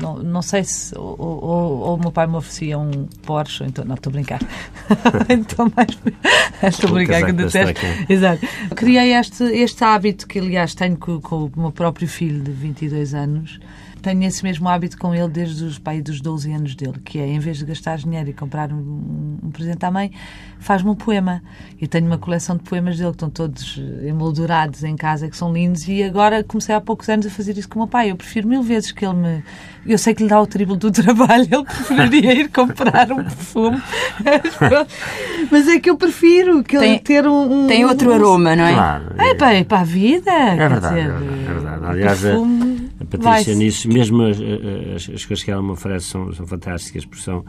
[0.00, 3.68] não, não sei se ou, ou- ou o meu pai me oferecia um Porsche ou
[3.68, 4.40] então, não, estou a brincar
[5.28, 5.88] então mais
[6.62, 8.12] estou a brincar casaco que detesto.
[8.12, 8.46] Exato.
[8.74, 13.14] Criei este, este hábito que, aliás, tenho com, com o meu próprio filho de 22
[13.14, 13.58] anos.
[14.02, 17.26] Tenho esse mesmo hábito com ele desde os pai dos 12 anos dele, que é,
[17.26, 20.12] em vez de gastar dinheiro e comprar um, um presente à mãe,
[20.60, 21.42] faz-me um poema.
[21.80, 25.36] Eu tenho uma coleção de poemas dele que estão todos eh, emoldurados em casa, que
[25.36, 28.10] são lindos, e agora comecei há poucos anos a fazer isso com o meu pai.
[28.12, 29.42] Eu prefiro mil vezes que ele me...
[29.84, 33.82] Eu sei que lhe dá o triplo do trabalho, ele preferiria ir comprar um perfume.
[35.50, 37.64] Mas é que eu prefiro que ele Tem- ter um...
[37.64, 38.72] um- Tem outro aroma, não é?
[38.74, 39.04] Claro.
[39.18, 40.30] é para, é para a vida.
[40.30, 42.75] É quer verdade, dizer, é verdade, é Aliás, a- perfume
[43.06, 47.22] Patrícia nisso, mesmo as, as, as coisas que ela me oferece são, são fantásticas, porque
[47.22, 47.44] são,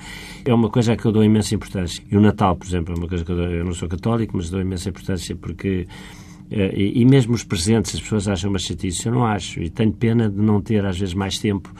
[0.45, 2.03] é uma coisa a que eu dou imensa importância.
[2.09, 4.37] E o Natal, por exemplo, é uma coisa que eu, dou, eu não sou católico,
[4.37, 5.87] mas dou imensa importância porque.
[6.51, 9.61] eh, E, e mesmo os presentes, as pessoas acham uma chatice, eu não acho.
[9.61, 11.73] E tenho pena de não ter, às vezes, mais tempo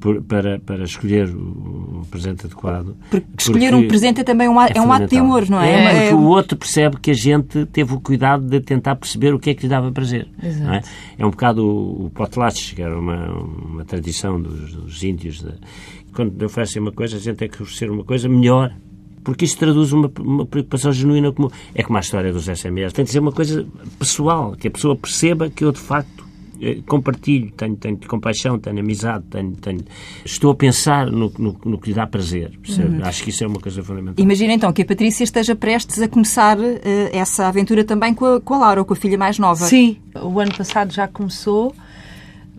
[0.00, 2.96] por- para, para escolher o, o presente adequado.
[3.10, 5.70] Porque escolher um presente é também um, a- é um ato de amor, não é?
[5.70, 9.34] É, porque É- o outro percebe que a gente teve o cuidado de tentar perceber
[9.34, 10.26] o que é que lhe dava prazer.
[10.42, 10.80] É?
[11.18, 15.42] é um bocado o, o potlatch, que era uma, uma tradição dos, dos índios.
[15.42, 15.54] de-
[16.14, 18.72] quando lhe oferecem uma coisa, a gente tem que oferecer uma coisa melhor.
[19.22, 22.94] Porque isto traduz uma, uma preocupação genuína como é como a história dos SMS.
[22.94, 23.66] Tem de ser uma coisa
[23.98, 26.24] pessoal, que a pessoa perceba que eu, de facto,
[26.86, 29.84] compartilho, tenho, tenho compaixão, tenho amizade, tenho, tenho-
[30.24, 32.50] estou a pensar no, no, no que lhe dá prazer.
[32.62, 33.02] percebe?
[33.02, 34.22] Acho que isso é uma coisa fundamental.
[34.22, 38.40] Imagina então que a Patrícia esteja prestes a começar eh, essa aventura também com a,
[38.40, 39.64] com a Laura, com a filha mais nova.
[39.64, 41.74] Sim, o ano passado já começou,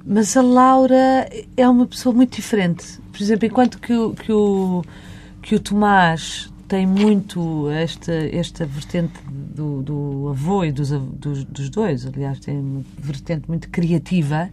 [0.05, 2.83] mas a Laura é uma pessoa muito diferente.
[3.11, 4.81] Por exemplo, enquanto que o, que o,
[5.41, 11.69] que o Tomás tem muito esta, esta vertente do, do avô e dos, dos, dos
[11.69, 14.49] dois, aliás, tem uma vertente muito criativa.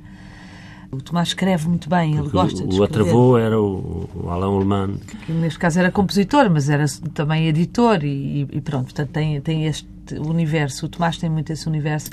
[0.91, 3.11] O Tomás escreve muito bem, ele Porque gosta de o outro escrever.
[3.11, 8.03] avô era o, o Alain Ullmann, que neste caso era compositor, mas era também editor
[8.03, 9.87] e, e pronto, portanto tem, tem este
[10.19, 12.11] universo, o Tomás tem muito esse universo.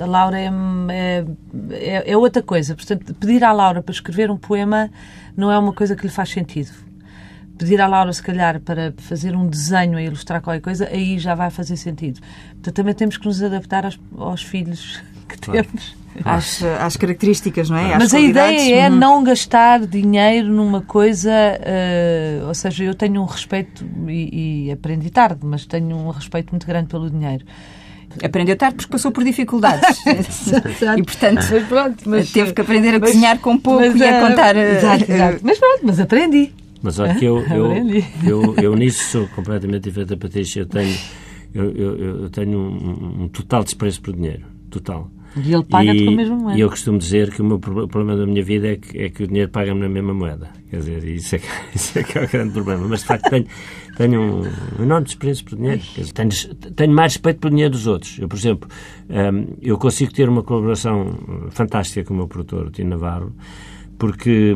[0.00, 0.50] A Laura é,
[1.72, 4.90] é, é outra coisa, portanto pedir à Laura para escrever um poema
[5.36, 6.70] não é uma coisa que lhe faz sentido.
[7.58, 11.34] Pedir à Laura, se calhar, para fazer um desenho a ilustrar qualquer coisa, aí já
[11.34, 12.20] vai fazer sentido.
[12.54, 15.96] Portanto, também temos que nos adaptar aos, aos filhos que temos.
[16.24, 17.94] Às, às características, não é?
[17.94, 18.96] Às Mas a ideia é Uhum.
[18.96, 25.08] não gastar dinheiro numa coisa, eh, ou seja, eu tenho um respeito, e, e aprendi
[25.08, 27.44] tarde, mas tenho um respeito muito grande pelo dinheiro.
[28.22, 30.00] Aprendeu tarde porque passou por dificuldades.
[30.98, 34.04] e, portanto, Mas pronto, mas- teve que aprender a mas- cozinhar com pouco mas, e
[34.04, 34.54] a eh, contar.
[34.56, 35.40] eh, Exato, exato.
[35.42, 36.52] Mas pronto, mas aprendi.
[36.82, 37.72] Mas olha que eu, eu,
[38.24, 40.60] eu, eu nisso sou completamente diferente da Patrícia.
[40.60, 40.96] Eu tenho,
[41.54, 44.44] eu, eu, tenho um, um total desprezo por dinheiro.
[44.70, 45.10] Total.
[45.36, 46.58] E ele paga-te com a mesma moeda.
[46.58, 49.08] E eu costumo dizer que o meu o problema da minha vida é que, é
[49.08, 50.50] que o dinheiro paga-me na mesma moeda.
[50.68, 52.86] Quer dizer, isso é, que, isso é que é o grande problema.
[52.86, 53.46] Mas, de facto, tenho,
[53.96, 55.80] tenho um enorme desprezo por dinheiro.
[55.80, 56.30] Dizer, tenho,
[56.74, 58.18] tenho, mais respeito pelo dinheiro dos outros.
[58.18, 58.68] Eu, por exemplo,
[59.08, 61.18] um, eu consigo ter uma colaboração
[61.50, 63.34] fantástica com o meu produtor, o Tino Navarro,
[63.98, 64.54] porque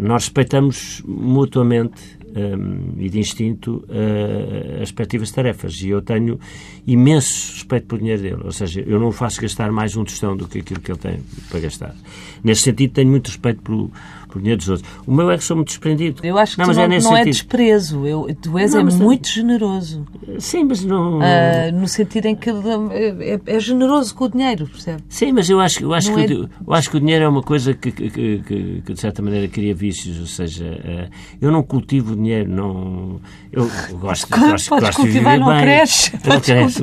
[0.00, 2.00] nós respeitamos mutuamente
[2.34, 5.82] um, e de instinto uh, as respectivas tarefas.
[5.82, 6.38] E eu tenho
[6.86, 8.40] imenso respeito pelo dinheiro dele.
[8.44, 11.20] Ou seja, eu não faço gastar mais um tostão do que aquilo que ele tem
[11.48, 11.94] para gastar.
[12.42, 13.90] Nesse sentido, tenho muito respeito pelo,
[14.32, 14.90] pelo dinheiro dos outros.
[15.06, 16.24] O meu é que sou muito desprendido.
[16.24, 18.06] Eu acho que não, não, é, não é desprezo.
[18.06, 20.06] Eu, tu és não, é muito generoso.
[20.38, 21.18] Sim, mas não...
[21.18, 25.02] Uh, no sentido em que é, é, generoso com o dinheiro, percebe?
[25.08, 26.32] Sim, mas eu acho, eu acho, que, é...
[26.32, 29.46] eu acho que o dinheiro é uma coisa que, que, que, que de certa maneira,
[29.48, 30.18] cria vícios.
[30.18, 33.20] Ou seja, uh, eu não cultivo dinheiro, não...
[33.52, 33.68] Eu
[33.98, 35.60] gosto, gosto, gosto de viver não bem.
[35.60, 36.80] Cresce, não cresce,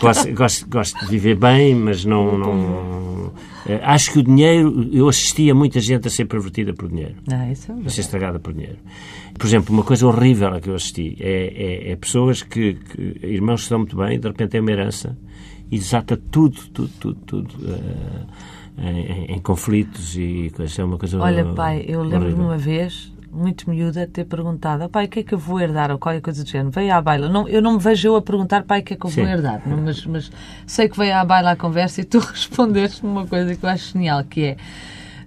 [0.00, 2.38] Gosto, gosto, gosto de viver bem, mas não...
[2.38, 3.03] não
[3.82, 7.14] acho que o dinheiro, eu assistia a muita gente a ser pervertida por dinheiro.
[7.32, 8.78] Ah, isso é a ser estragada por dinheiro.
[9.38, 13.26] Por exemplo, uma coisa horrível a que eu assisti é, é, é pessoas que, que,
[13.26, 15.16] irmãos que estão muito bem, de repente têm uma herança
[15.70, 17.54] e desata tudo, tudo, tudo, tudo.
[17.64, 18.26] Uh,
[18.76, 23.68] em, em, conflitos e isso é uma coisa Olha, pai, eu lembro-me uma vez muito
[23.68, 25.90] miúda, ter perguntado, pai, o que é que eu vou herdar?
[25.90, 26.70] Ou qualquer coisa do género.
[26.70, 27.28] Veio à baila.
[27.28, 29.24] Não, eu não me vejo eu a perguntar, pai, o que é que eu vou
[29.24, 29.30] Sim.
[29.30, 29.60] herdar?
[29.66, 30.30] Não, mas, mas
[30.66, 33.92] sei que veio à baila a conversa e tu respondeste-me uma coisa que eu acho
[33.92, 34.56] genial, que é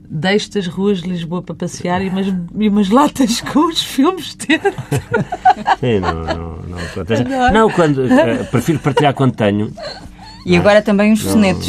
[0.10, 4.36] deixe as ruas de Lisboa para passear e umas, e umas latas com os filmes
[4.36, 4.72] dentro.
[5.80, 9.74] Sim, não, não, não, não, quando, uh, prefiro partilhar quando tenho
[10.47, 11.67] e agora também os sonetos.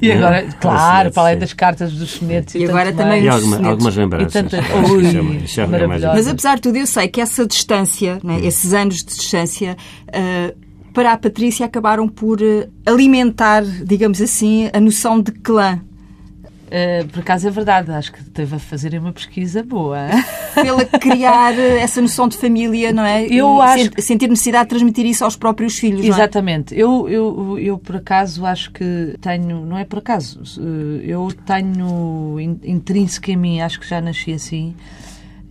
[0.00, 2.54] E agora, claro, para além das cartas dos sonetos.
[2.54, 4.30] E, e agora também os alguma, algumas lembranças.
[4.30, 4.60] E tantas...
[4.90, 9.06] Ui, é Mas apesar de tudo, eu sei que essa distância, né, esses anos de
[9.06, 9.76] distância,
[10.08, 10.54] uh,
[10.92, 15.80] para a Patrícia acabaram por uh, alimentar, digamos assim, a noção de clã.
[16.66, 20.08] Uh, por acaso é verdade, acho que teve a fazer uma pesquisa boa.
[20.54, 23.24] Pela criar essa noção de família, não é?
[23.26, 23.90] Eu e acho...
[23.98, 26.08] Sentir necessidade de transmitir isso aos próprios filhos, é?
[26.08, 26.74] Exatamente.
[26.74, 26.78] É?
[26.78, 29.64] Eu, eu, eu, por acaso, acho que tenho...
[29.64, 30.40] Não é por acaso.
[30.58, 34.74] Eh, eu tenho intrínseco em mim, acho que já nasci assim,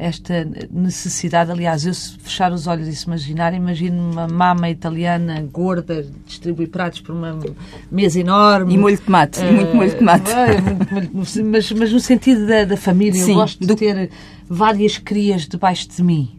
[0.04, 1.50] esta necessidade.
[1.50, 6.68] Aliás, eu se fechar os olhos e se imaginar, imagino uma mama italiana gorda, distribui
[6.68, 7.40] pratos por uma
[7.90, 8.74] mesa enorme.
[8.74, 10.32] E molho de tomate, uh, muito molho de tomate.
[10.94, 13.76] Uh, mas, mas no sentido da, da família, Sim, eu gosto de do...
[13.76, 14.10] ter
[14.48, 16.32] várias crias debaixo de mim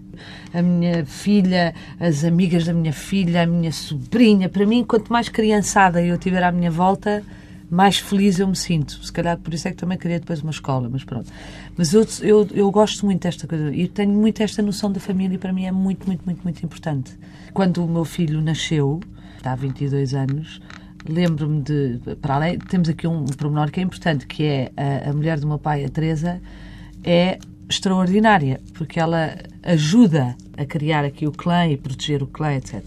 [0.53, 4.49] a minha filha, as amigas da minha filha, a minha sobrinha.
[4.49, 7.25] Para mim, quanto mais criançada eu tiver à minha volta,
[7.75, 9.05] mais feliz eu me sinto.
[9.05, 11.31] Se calhar por isso é que também queria depois uma escola, mas pronto.
[11.77, 15.35] Mas eu, eu, eu gosto muito desta coisa e tenho muito esta noção da família
[15.35, 17.13] e para mim é muito, muito, muito, muito importante.
[17.53, 19.01] Quando o meu filho nasceu,
[19.43, 20.61] há 22 anos,
[21.09, 22.01] lembro-me de.
[22.23, 25.47] Para além, temos aqui um pormenor que é importante, que é a, a mulher do
[25.49, 26.41] meu pai, a Teresa,
[27.03, 32.85] é extraordinária, porque ela ajuda a criar aqui o clã e proteger o clã, etc.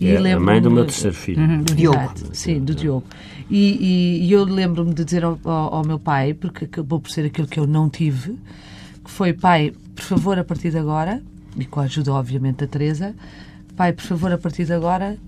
[0.00, 1.42] E é a mãe do meu terceiro filho.
[1.42, 2.12] Uhum, do Diogo.
[2.32, 3.04] sim, do Diogo.
[3.50, 7.10] E, e, e eu lembro-me de dizer ao, ao, ao, meu pai, porque acabou por
[7.10, 8.38] ser aquilo que eu não tive,
[9.04, 11.20] que foi, pai, por favor, a partir de agora,
[11.56, 13.14] e com a ajuda, obviamente, da Teresa,
[13.76, 15.18] pai, por favor, a partir de agora,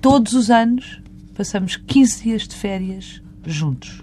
[0.00, 1.02] todos os anos,
[1.34, 4.02] passamos 15 dias de férias juntos.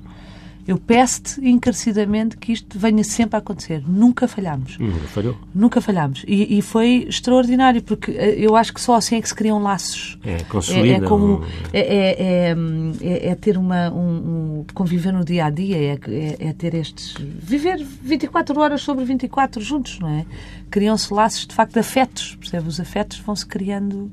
[0.70, 3.82] Eu peço-te encarecidamente que isto venha sempre a acontecer.
[3.88, 4.78] Nunca falhamos.
[4.78, 5.38] Nunca falhou.
[5.52, 6.24] Nunca falhamos.
[6.28, 9.58] E, e, foi extraordinário, porque eh, eu acho que só assim é que se criam
[9.64, 10.20] laços.
[10.24, 10.88] É, consolida.
[10.88, 11.44] É, é como.
[11.74, 12.56] É, é,
[13.02, 13.90] é, é, ter uma.
[13.90, 17.16] Um, um, conviver no dia a dia, é, é, é, ter estes.
[17.18, 20.24] Viver 24 horas sobre 24 juntos, não é?
[20.70, 22.36] Criam-se laços, de facto, de afetos.
[22.36, 22.68] Percebe?
[22.68, 24.12] Os afetos vão-se criando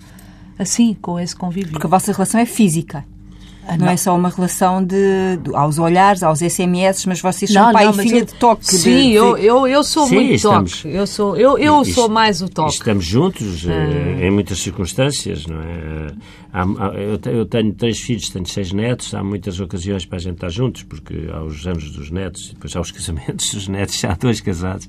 [0.59, 1.73] assim, com esse convívio.
[1.73, 3.05] Porque a vossa relação é física.
[3.69, 7.53] Ah, não, não, é só uma relação de, de, aos olhares, aos SMS, mas vocês
[7.53, 8.65] são não, pai não, e filha eu, de toque.
[8.65, 10.95] Sim, de, eu, eu, eu sou sim, muito estamos, toque.
[10.95, 12.75] Eu sou, eu, eu sou mais o toque.
[12.75, 14.25] Estamos juntos ah.
[14.25, 16.13] em muitas circunstâncias, não é?
[16.53, 16.65] Há,
[17.29, 20.85] eu, tenho três filhos, tenho seis netos, há muitas ocasiões para a gente estar juntos,
[20.85, 24.41] porque há os anos dos netos, depois há os casamentos dos netos, já há dois
[24.41, 24.87] casados.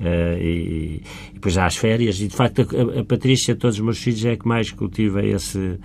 [0.00, 3.84] Uh, e, e, depois há as férias, e de facto a, a Patrícia, todos os
[3.84, 5.78] meus filhos, é a que mais cultiva esse,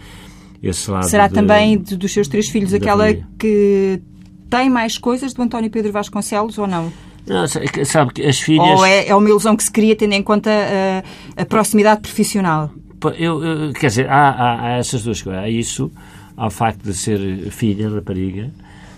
[0.61, 1.07] esse lado.
[1.09, 3.27] Será de, também de, dos seus três filhos aquela família.
[3.37, 4.01] que
[4.49, 6.91] tem mais coisas do António Pedro Vasconcelos ou não?
[7.27, 8.79] Não, sabe que as filhas.
[8.79, 12.71] Ou é, é uma ilusão que se cria tendo em conta a, a proximidade profissional?
[13.17, 15.41] Eu, eu, quer dizer, há, há, há, essas duas coisas.
[15.41, 15.91] Há isso,
[16.35, 17.19] ao facto de ser
[17.51, 18.51] filha, rapariga.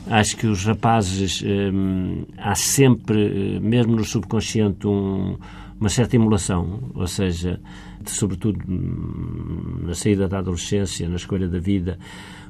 [0.08, 1.44] Acho que os rapazes.
[1.46, 5.38] Hum, há sempre, mesmo no subconsciente, um
[5.82, 7.60] uma certa emulação, ou seja,
[8.10, 11.98] sobretudo hum, na saída da adolescência, na escolha da vida,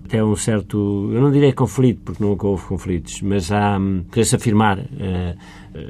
[0.03, 4.35] até um certo, eu não direi conflito, porque nunca houve conflitos, mas há, hum, querer-se
[4.35, 5.37] afirmar, uh,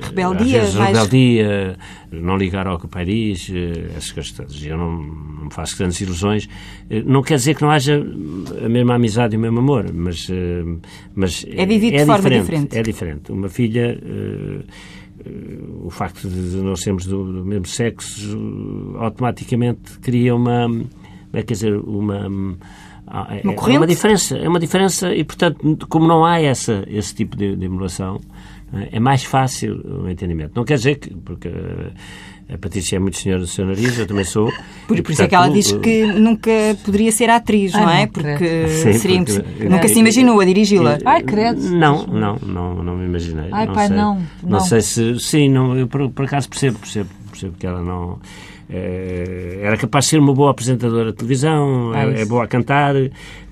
[0.01, 0.97] rebeldia, vezes, mais...
[0.97, 1.77] rebeldia,
[2.11, 3.53] não ligar ao que o pai diz, uh,
[3.95, 6.49] essas coisas, eu não, não me faço grandes ilusões,
[7.05, 8.03] não quer dizer que não haja
[8.63, 10.27] a mesma amizade e o mesmo amor, mas,
[11.15, 12.77] mas é vivido é de forma diferente, diferente.
[12.77, 13.31] É diferente.
[13.31, 13.97] Uma filha
[15.83, 20.67] o facto de nós sermos do, do mesmo sexo automaticamente cria uma
[21.33, 26.07] é quer dizer uma é, uma, é uma diferença é uma diferença e portanto como
[26.07, 28.19] não há essa esse tipo de, de emulação
[28.91, 30.53] é mais fácil o entendimento.
[30.55, 31.51] Não quer dizer que porque
[32.53, 34.51] a Patrícia é muito senhora do seu nariz, eu também sou.
[34.87, 36.51] Por, e, por isso é que ela diz que nunca
[36.83, 38.07] poderia ser atriz, não é?
[38.07, 40.97] Porque Sim, seria porque, nunca se imaginou a dirigi-la.
[41.05, 41.61] Ai, credo.
[41.69, 43.47] Não, não, não, não me imaginei.
[43.51, 43.95] Ai, não pai, sei.
[43.97, 44.59] não, Não não.
[44.59, 45.19] sei se.
[45.19, 48.19] Sim, não, eu por, por acaso percebo, percebo, percebo que ela não.
[48.69, 52.47] eh, era capaz de ser uma boa apresentadora de televisão, Ah, é, é boa a
[52.47, 52.95] cantar,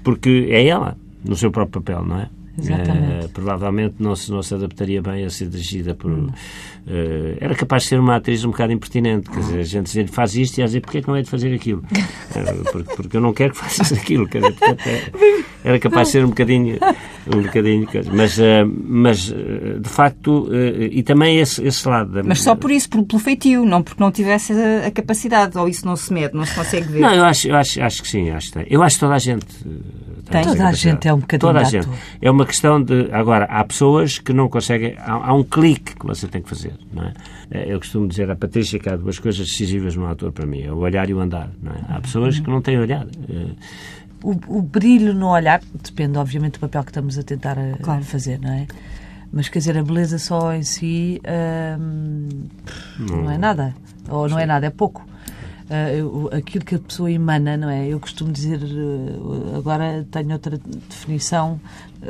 [0.04, 2.30] porque é ela, no seu próprio papel, não é?
[2.62, 3.26] Exatamente.
[3.26, 6.12] Eh, provavelmente não se, não se adaptaria bem a ser dirigida por.
[6.88, 10.08] Eh, era capaz de ser uma atriz um bocado impertinente, quer dizer, a gente dizia
[10.08, 11.84] faz isto e ela dizia porquê é que não é de fazer aquilo?
[12.36, 16.12] Eh, porque, porque eu não quero que faças aquilo, quer dizer, é- era capaz de
[16.12, 16.78] ser um bocadinho.
[17.36, 18.38] Um bocadinho mas,
[18.72, 20.48] mas de facto,
[20.92, 22.12] e também esse, esse lado.
[22.12, 25.58] Da, Mas só por isso, por- pelo feitio, não porque não tivesse a, a capacidade,
[25.58, 27.00] ou isso não se mede, não se consegue ver.
[27.02, 28.68] Não, eu acho, eu acho, acho que sim, acho que tem.
[28.70, 29.46] Eu acho que toda a gente
[30.32, 30.44] Tem.
[30.44, 31.88] Toda a gente é um bocadinho Toda a gente.
[32.22, 33.10] É uma questão de.
[33.12, 34.96] Agora, há pessoas que não conseguem.
[34.98, 37.14] Há, há um clique que você tem que fazer, não é?
[37.52, 40.62] Eh, Eu costumo dizer à Patrícia que há duas coisas decisivas no ator para mim:
[40.62, 41.80] é o olhar e o andar, não é?
[41.90, 43.06] Há pessoas que não têm olhar.
[43.30, 43.48] Eh,
[44.22, 48.04] O, o brilho no olhar depende, obviamente, do papel que estamos a tentar a- Claro.
[48.04, 48.68] fazer, não é?
[49.32, 51.22] Mas quer dizer, a beleza só em si
[51.80, 52.28] hum,
[53.00, 53.74] não é nada.
[54.10, 55.06] Ou não é nada, é pouco.
[55.70, 57.88] Eu- aquilo que a pessoa emana, não é?
[57.88, 60.58] Eu costumo dizer, eh, agora tenho outra
[60.90, 61.62] definição,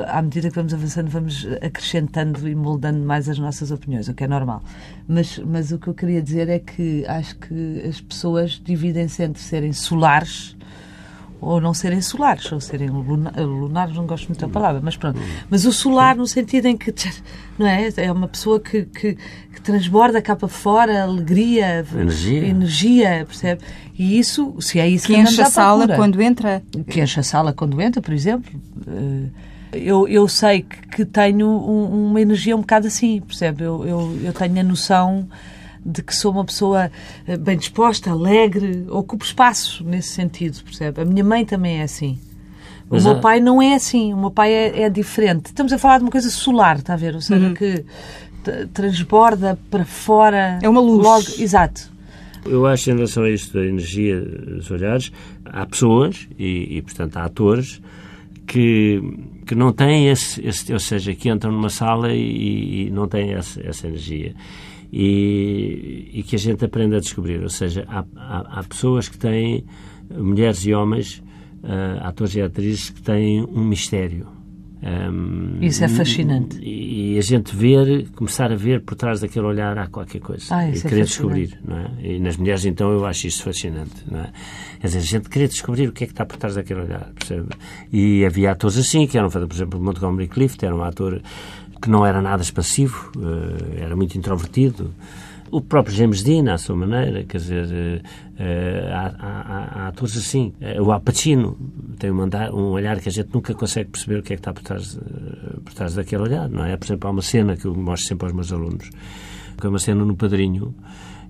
[0.08, 4.24] à medida que vamos avançando, vamos acrescentando e moldando mais as nossas opiniões, o que
[4.24, 4.64] é normal.
[5.08, 9.42] Mas, mas o que eu queria dizer é que acho que as pessoas dividem-se entre
[9.42, 10.56] serem solares
[11.42, 15.20] ou não serem solares, ou serem luna- lunares, não gosto muito da palavra, mas pronto.
[15.50, 16.94] Mas o solar no sentido em que,
[17.58, 17.90] não é?
[17.98, 19.16] É uma pessoa que, que,
[19.54, 22.46] que transborda cá para fora alegria, Energia.
[22.48, 23.62] energia, percebe?
[23.98, 25.98] E isso, se é isso que, que enche a sala procura.
[25.98, 26.64] quando entra.
[26.88, 28.52] Que enche a sala quando entra, por exemplo.
[28.88, 29.28] Eh,
[29.72, 33.64] Eu, eu sei que, que tenho um- uma energia um bocado assim, percebe?
[33.64, 35.28] Eu, eu, eu tenho a noção
[35.86, 36.92] de que sou uma pessoa
[37.28, 41.02] eh, bem disposta, alegre, ocupo espaço nesse sentido, percebe?
[41.02, 42.20] A minha mãe também é assim.
[42.90, 45.48] O Mas meu há- pai não é assim, o meu pai é, é diferente.
[45.48, 47.14] Estamos a falar de uma coisa solar, está a ver?
[47.16, 47.86] Ou seja, que
[48.44, 50.60] t- transborda para fora.
[50.62, 51.04] É uma luz.
[51.04, 51.90] Logo, exato.
[52.46, 55.12] Eu acho, em relação a isto da energia dos olhares,
[55.46, 57.82] há pessoas, e, e, portanto há atores,
[58.48, 59.02] que,
[59.46, 63.34] que não têm esse, esse- ou seja, que entram numa sala e, e não têm
[63.34, 64.34] essa, essa energia.
[64.92, 67.42] E, e que a gente aprende a descobrir.
[67.42, 69.64] Ou seja, há, há, há pessoas que têm,
[70.10, 71.22] mulheres e homens,
[71.64, 74.40] ah, atores e atrizes, que têm um mistério.
[74.82, 76.58] Um, Isso é fascinante.
[76.62, 80.46] E, e a gente ver, começar a ver por trás daquele olhar há qualquer coisa.
[80.56, 81.08] Ah, e é querer fascinante.
[81.08, 81.60] descobrir.
[81.66, 81.92] Não é?
[82.02, 83.92] E nas mulheres, então, eu acho isso fascinante.
[84.10, 84.32] Não é?
[84.80, 87.12] Quer dizer, a gente querer descobrir o que é que está por trás daquele olhar.
[87.14, 87.50] Percebe?
[87.92, 91.22] E havia atores assim, que eram, por exemplo, Montgomery Clift, era um ator
[91.82, 94.94] que não era nada expansivo, eh, era muito introvertido.
[95.52, 98.02] O próprio James Dean, à sua maneira, quer dizer, eh,
[98.38, 100.54] eh, há, há- há- atores assim.
[100.82, 101.58] O Al Pacino
[101.98, 104.42] tem um, andar- um olhar que a gente nunca consegue perceber o que é que
[104.42, 105.00] está por trás,
[105.66, 106.78] por trás daquele olhar, não é?
[106.78, 108.90] Por exemplo, há uma cena que eu mostro sempre aos meus alunos,
[109.60, 110.76] que é uma cena no Padrinho,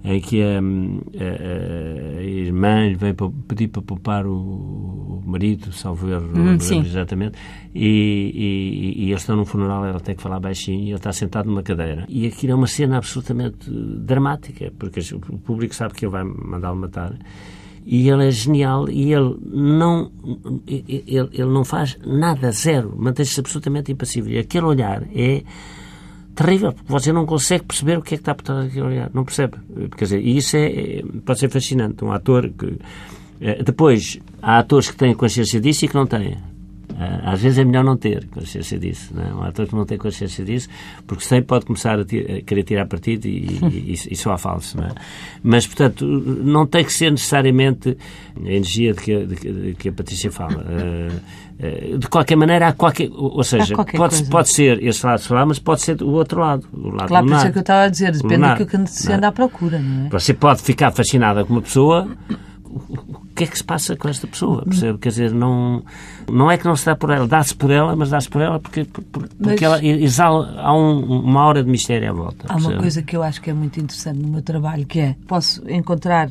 [0.04, 5.72] em que a, a- a irmã lhe vem pa- pedir para poupar o, o marido,
[5.74, 7.38] salvo erro, Hum, exatamente,
[7.76, 11.12] e, e, e eles estão num funeral, ela tem que falar baixinho, e ele está
[11.12, 12.06] sentado numa cadeira.
[12.08, 16.78] E aquilo é uma cena absolutamente dramática, porque o público sabe que ele vai mandá-lo
[16.80, 17.14] matar.
[17.86, 20.12] E ele é genial e ele não,
[20.68, 24.32] ele, ele não faz nada, zero, mantém-se absolutamente impassível.
[24.34, 25.44] E aquele olhar é
[26.44, 29.10] terrível, porque você não consegue perceber o que é que está por trás daquele olhar.
[29.14, 29.58] Não percebe.
[29.98, 32.04] Quer dizer, e isso é, é- pode ser fascinante.
[32.04, 32.78] Um ator que.
[33.42, 36.38] eh, Depois, há atores que têm consciência disso e que não têm.
[36.98, 39.12] Ah, Às vezes é melhor não ter consciência disso.
[39.14, 39.34] Não é?
[39.34, 40.68] Um ator que não tem consciência disso,
[41.06, 44.38] porque sem pode começar a, ti- a querer tirar partido e, e, e, e soar
[44.38, 44.78] falso.
[44.78, 44.92] Não é?
[45.44, 47.96] Mas, portanto, não tem que ser necessariamente
[48.36, 50.66] a energia de que, a- de de que a Patrícia fala.
[50.68, 53.10] Ah, de qualquer maneira, há qualquer.
[53.12, 54.32] Ou seja, qualquer pode, coisa.
[54.32, 56.66] pode ser esse lado solar, mas pode ser o outro lado.
[56.74, 57.48] O lado Claro, por isso lunar.
[57.48, 58.58] é que eu estava a dizer, depende Lunar.
[58.58, 59.16] daquilo que se é?
[59.16, 60.10] anda à procura, não é?
[60.10, 62.08] Você pode ficar fascinada com uma pessoa.
[62.72, 64.64] O que é que se passa com esta pessoa?
[64.64, 64.98] Percebe?
[65.00, 65.84] Quer dizer, não,
[66.32, 68.60] não é que não se dá por ela, dá-se por ela, mas dá-se por ela
[68.60, 72.46] porque, por- por- porque Mas- ela exala, há um- uma hora de mistério à volta.
[72.48, 72.80] Há uma percebe?
[72.82, 76.30] coisa que eu acho que é muito interessante no meu trabalho, que é posso encontrar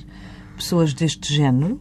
[0.56, 1.80] pessoas deste género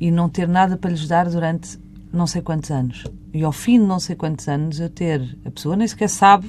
[0.00, 1.78] e não ter nada para lhes dar durante
[2.12, 3.04] não sei quantos anos.
[3.34, 6.48] E ao fim de não sei quantos anos eu ter a pessoa nem sequer sabe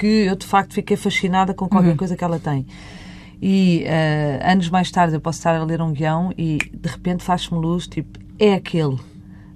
[0.00, 2.66] que eu de facto fiquei fascinada com qualquer coisa que ela tem.
[3.46, 7.22] E eh, anos mais tarde eu posso estar a ler um guião e de repente
[7.22, 8.96] faz-me luz, tipo, é aquele.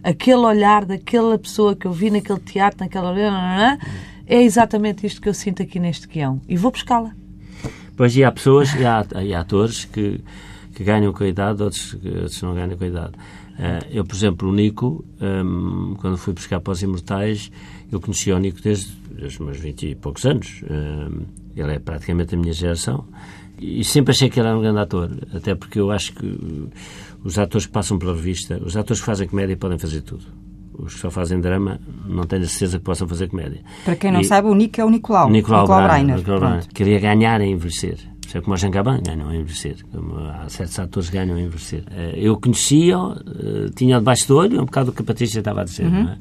[0.04, 3.14] Aquele olhar daquela pessoa que eu vi naquele teatro, naquela.
[4.26, 6.38] É exatamente isto que eu sinto aqui neste guião.
[6.46, 7.12] E vou buscá-la.
[7.96, 10.20] Pois e há pessoas e há, e há atores que,
[10.74, 13.12] que ganham com a idade, outros, outros não ganham com a idade.
[13.58, 17.50] Eh, eu, por exemplo, o Nico, ehm, quando fui buscar para os Imortais,
[17.90, 20.62] eu conhecia o Nico desde, os meus 20 e poucos anos.
[20.68, 21.22] Ehm,
[21.56, 23.06] ele é praticamente a minha geração.
[23.60, 26.68] E sempre achei que ele era um grande ator, até porque eu acho que uh,
[27.24, 30.24] os atores que passam pela revista, os atores que fazem comédia podem fazer tudo.
[30.78, 33.60] Os que só fazem drama, não tenho a certeza que possam fazer comédia.
[33.84, 35.28] Para quem não E- sabe, o Nico é o Nicolau.
[35.28, 36.18] Nicolau, Breiner.
[36.18, 36.38] Nicolau.
[36.40, 36.68] Breiner.
[36.72, 37.98] Queria ganhar em envelhecer.
[38.32, 39.76] É como o Jean Gabin ganham a envelhecer.
[39.90, 41.82] Como há certos atores que ganham a envelhecer.
[41.90, 45.62] Eh, Eu conhecia-o, eh, tinha debaixo do olho, um bocado o que a Patrícia estava
[45.62, 46.04] a dizer, Uhum.
[46.04, 46.18] não é?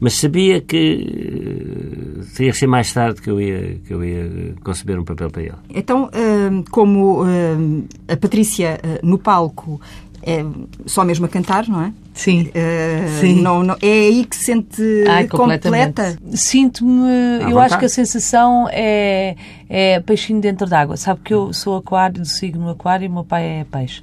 [0.00, 4.54] Mas sabia que eh, teria que ser mais tarde que eu ia, que eu ia
[4.64, 5.54] conceber um papel para ele.
[5.68, 9.78] Então, hum, como hum, a Patrícia eh, no palco
[10.22, 10.44] é
[10.86, 11.92] só mesmo a cantar, não é?
[12.14, 12.50] Sim.
[12.54, 13.40] Eh, Sim.
[13.42, 16.16] não- não- é aí que se sente Ai, completa.
[16.34, 17.40] Sinto-me.
[17.42, 17.58] Eu vontade.
[17.66, 19.36] acho que a sensação é,
[19.68, 20.96] é peixinho dentro d'água.
[20.96, 24.02] Sabe que eu sou aquário, do signo aquário e o meu pai é peixe.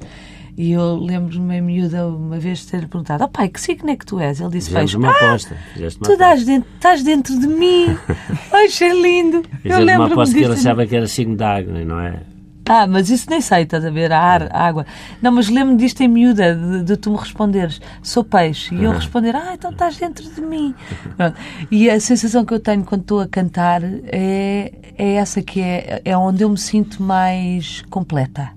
[0.57, 3.95] E eu lembro-me, em miúda, uma vez de ter perguntado: Oh pai, que signo é
[3.95, 4.41] que tu és?
[4.41, 5.55] Ele disse: Fizemos uma Ah, aposta.
[5.75, 6.17] Uma tu aposta.
[6.17, 7.95] dás dentro, estás dentro de mim.
[8.51, 9.37] Ai, é lindo.
[9.37, 12.21] Eu Fizemos uma lembro-me aposta que ele achava que era signo de água, não é?
[12.69, 14.11] Ah, mas isso nem sei, estás a ver?
[14.11, 14.85] A ar, a água.
[15.21, 18.75] Não, mas lembro-me disto em miúda, de, de tu me responderes, sou peixe.
[18.75, 20.75] E eu responder, ah, então estás dentro de mim.
[21.15, 21.37] Pronto.
[21.71, 26.01] E a sensação que eu tenho quando estou a cantar é, é essa que é,
[26.03, 28.56] é onde eu me sinto mais completa.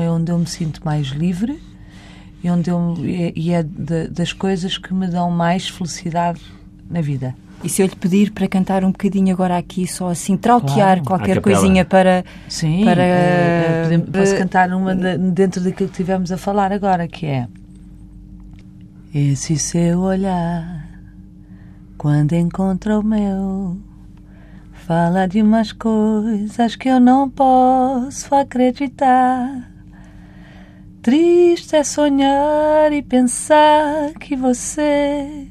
[0.00, 1.60] É onde eu me sinto mais livre
[2.42, 6.40] e, onde eu, e é de- das coisas que me dão mais felicidade
[6.90, 7.34] na vida.
[7.64, 11.02] E se eu lhe pedir para cantar um bocadinho agora aqui, só assim, trautear Claro.
[11.04, 12.24] qualquer coisinha para.
[12.48, 16.36] Sim, Para- eh, eh, podemos- posso eh, cantar uma de- dentro daquilo que tivemos a
[16.36, 17.46] falar agora, que é
[19.14, 20.88] Esse seu olhar,
[21.98, 23.76] quando encontra o meu,
[24.72, 29.70] fala de umas coisas que eu não posso acreditar.
[31.02, 35.48] Triste é sonhar e pensar que você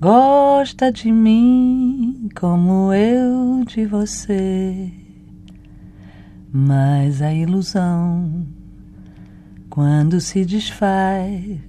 [0.00, 4.90] gosta de mim como eu de você.
[6.50, 8.46] Mas a ilusão,
[9.68, 11.60] quando se desfaz,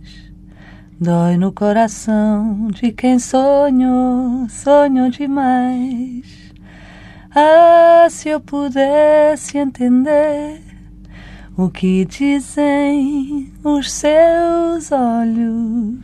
[0.97, 6.54] dói no coração de quem sonhou, sonhou demais.
[7.36, 10.72] Ah, se eu pudesse entender
[11.58, 15.95] o que dizem os seus olhos.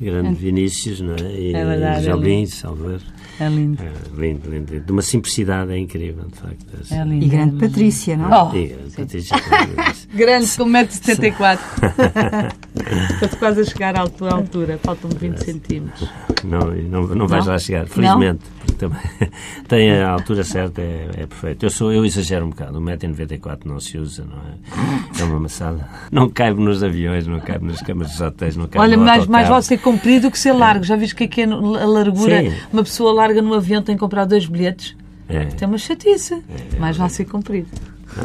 [0.00, 1.32] Grande Vinícius, não é?
[1.40, 3.00] E É verdade, José é Salvador.
[3.40, 3.82] É lindo.
[3.82, 4.80] É, lindo, lindo.
[4.80, 6.66] De uma simplicidade é incrível, de facto.
[6.92, 7.24] É lindo.
[7.24, 8.50] E grande Patrícia, não?
[8.50, 9.36] Oh, E, Patrícia,
[10.14, 11.58] grande com 1,74m.
[13.22, 16.08] Estou quase a chegar à altura, faltam-me 20 centímetros.
[16.44, 17.52] não, não, não vais Não?
[17.52, 18.40] lá chegar, felizmente.
[18.58, 19.00] porque Também,
[19.68, 21.64] tem a altura certa, é, é perfeito.
[21.64, 25.20] Eu, sou, eu exagero um bocado, 1,94m não se usa, não é?
[25.20, 25.88] É uma maçada.
[26.10, 29.24] Não cabe nos aviões, não cabe nas camas dos hotéis, não cabe Olha, no mais,
[29.28, 30.82] mais vale ser comprido que ser largo.
[30.82, 32.42] Já viste o que é que é no- a largura?
[32.42, 32.52] Sim.
[32.72, 34.96] Uma pessoa larga no avião tem que comprar dois bilhetes.
[35.28, 36.42] É, Tem uma chatice.
[36.80, 37.68] mais vale ser comprido.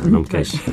[0.03, 0.57] não, não me queixo.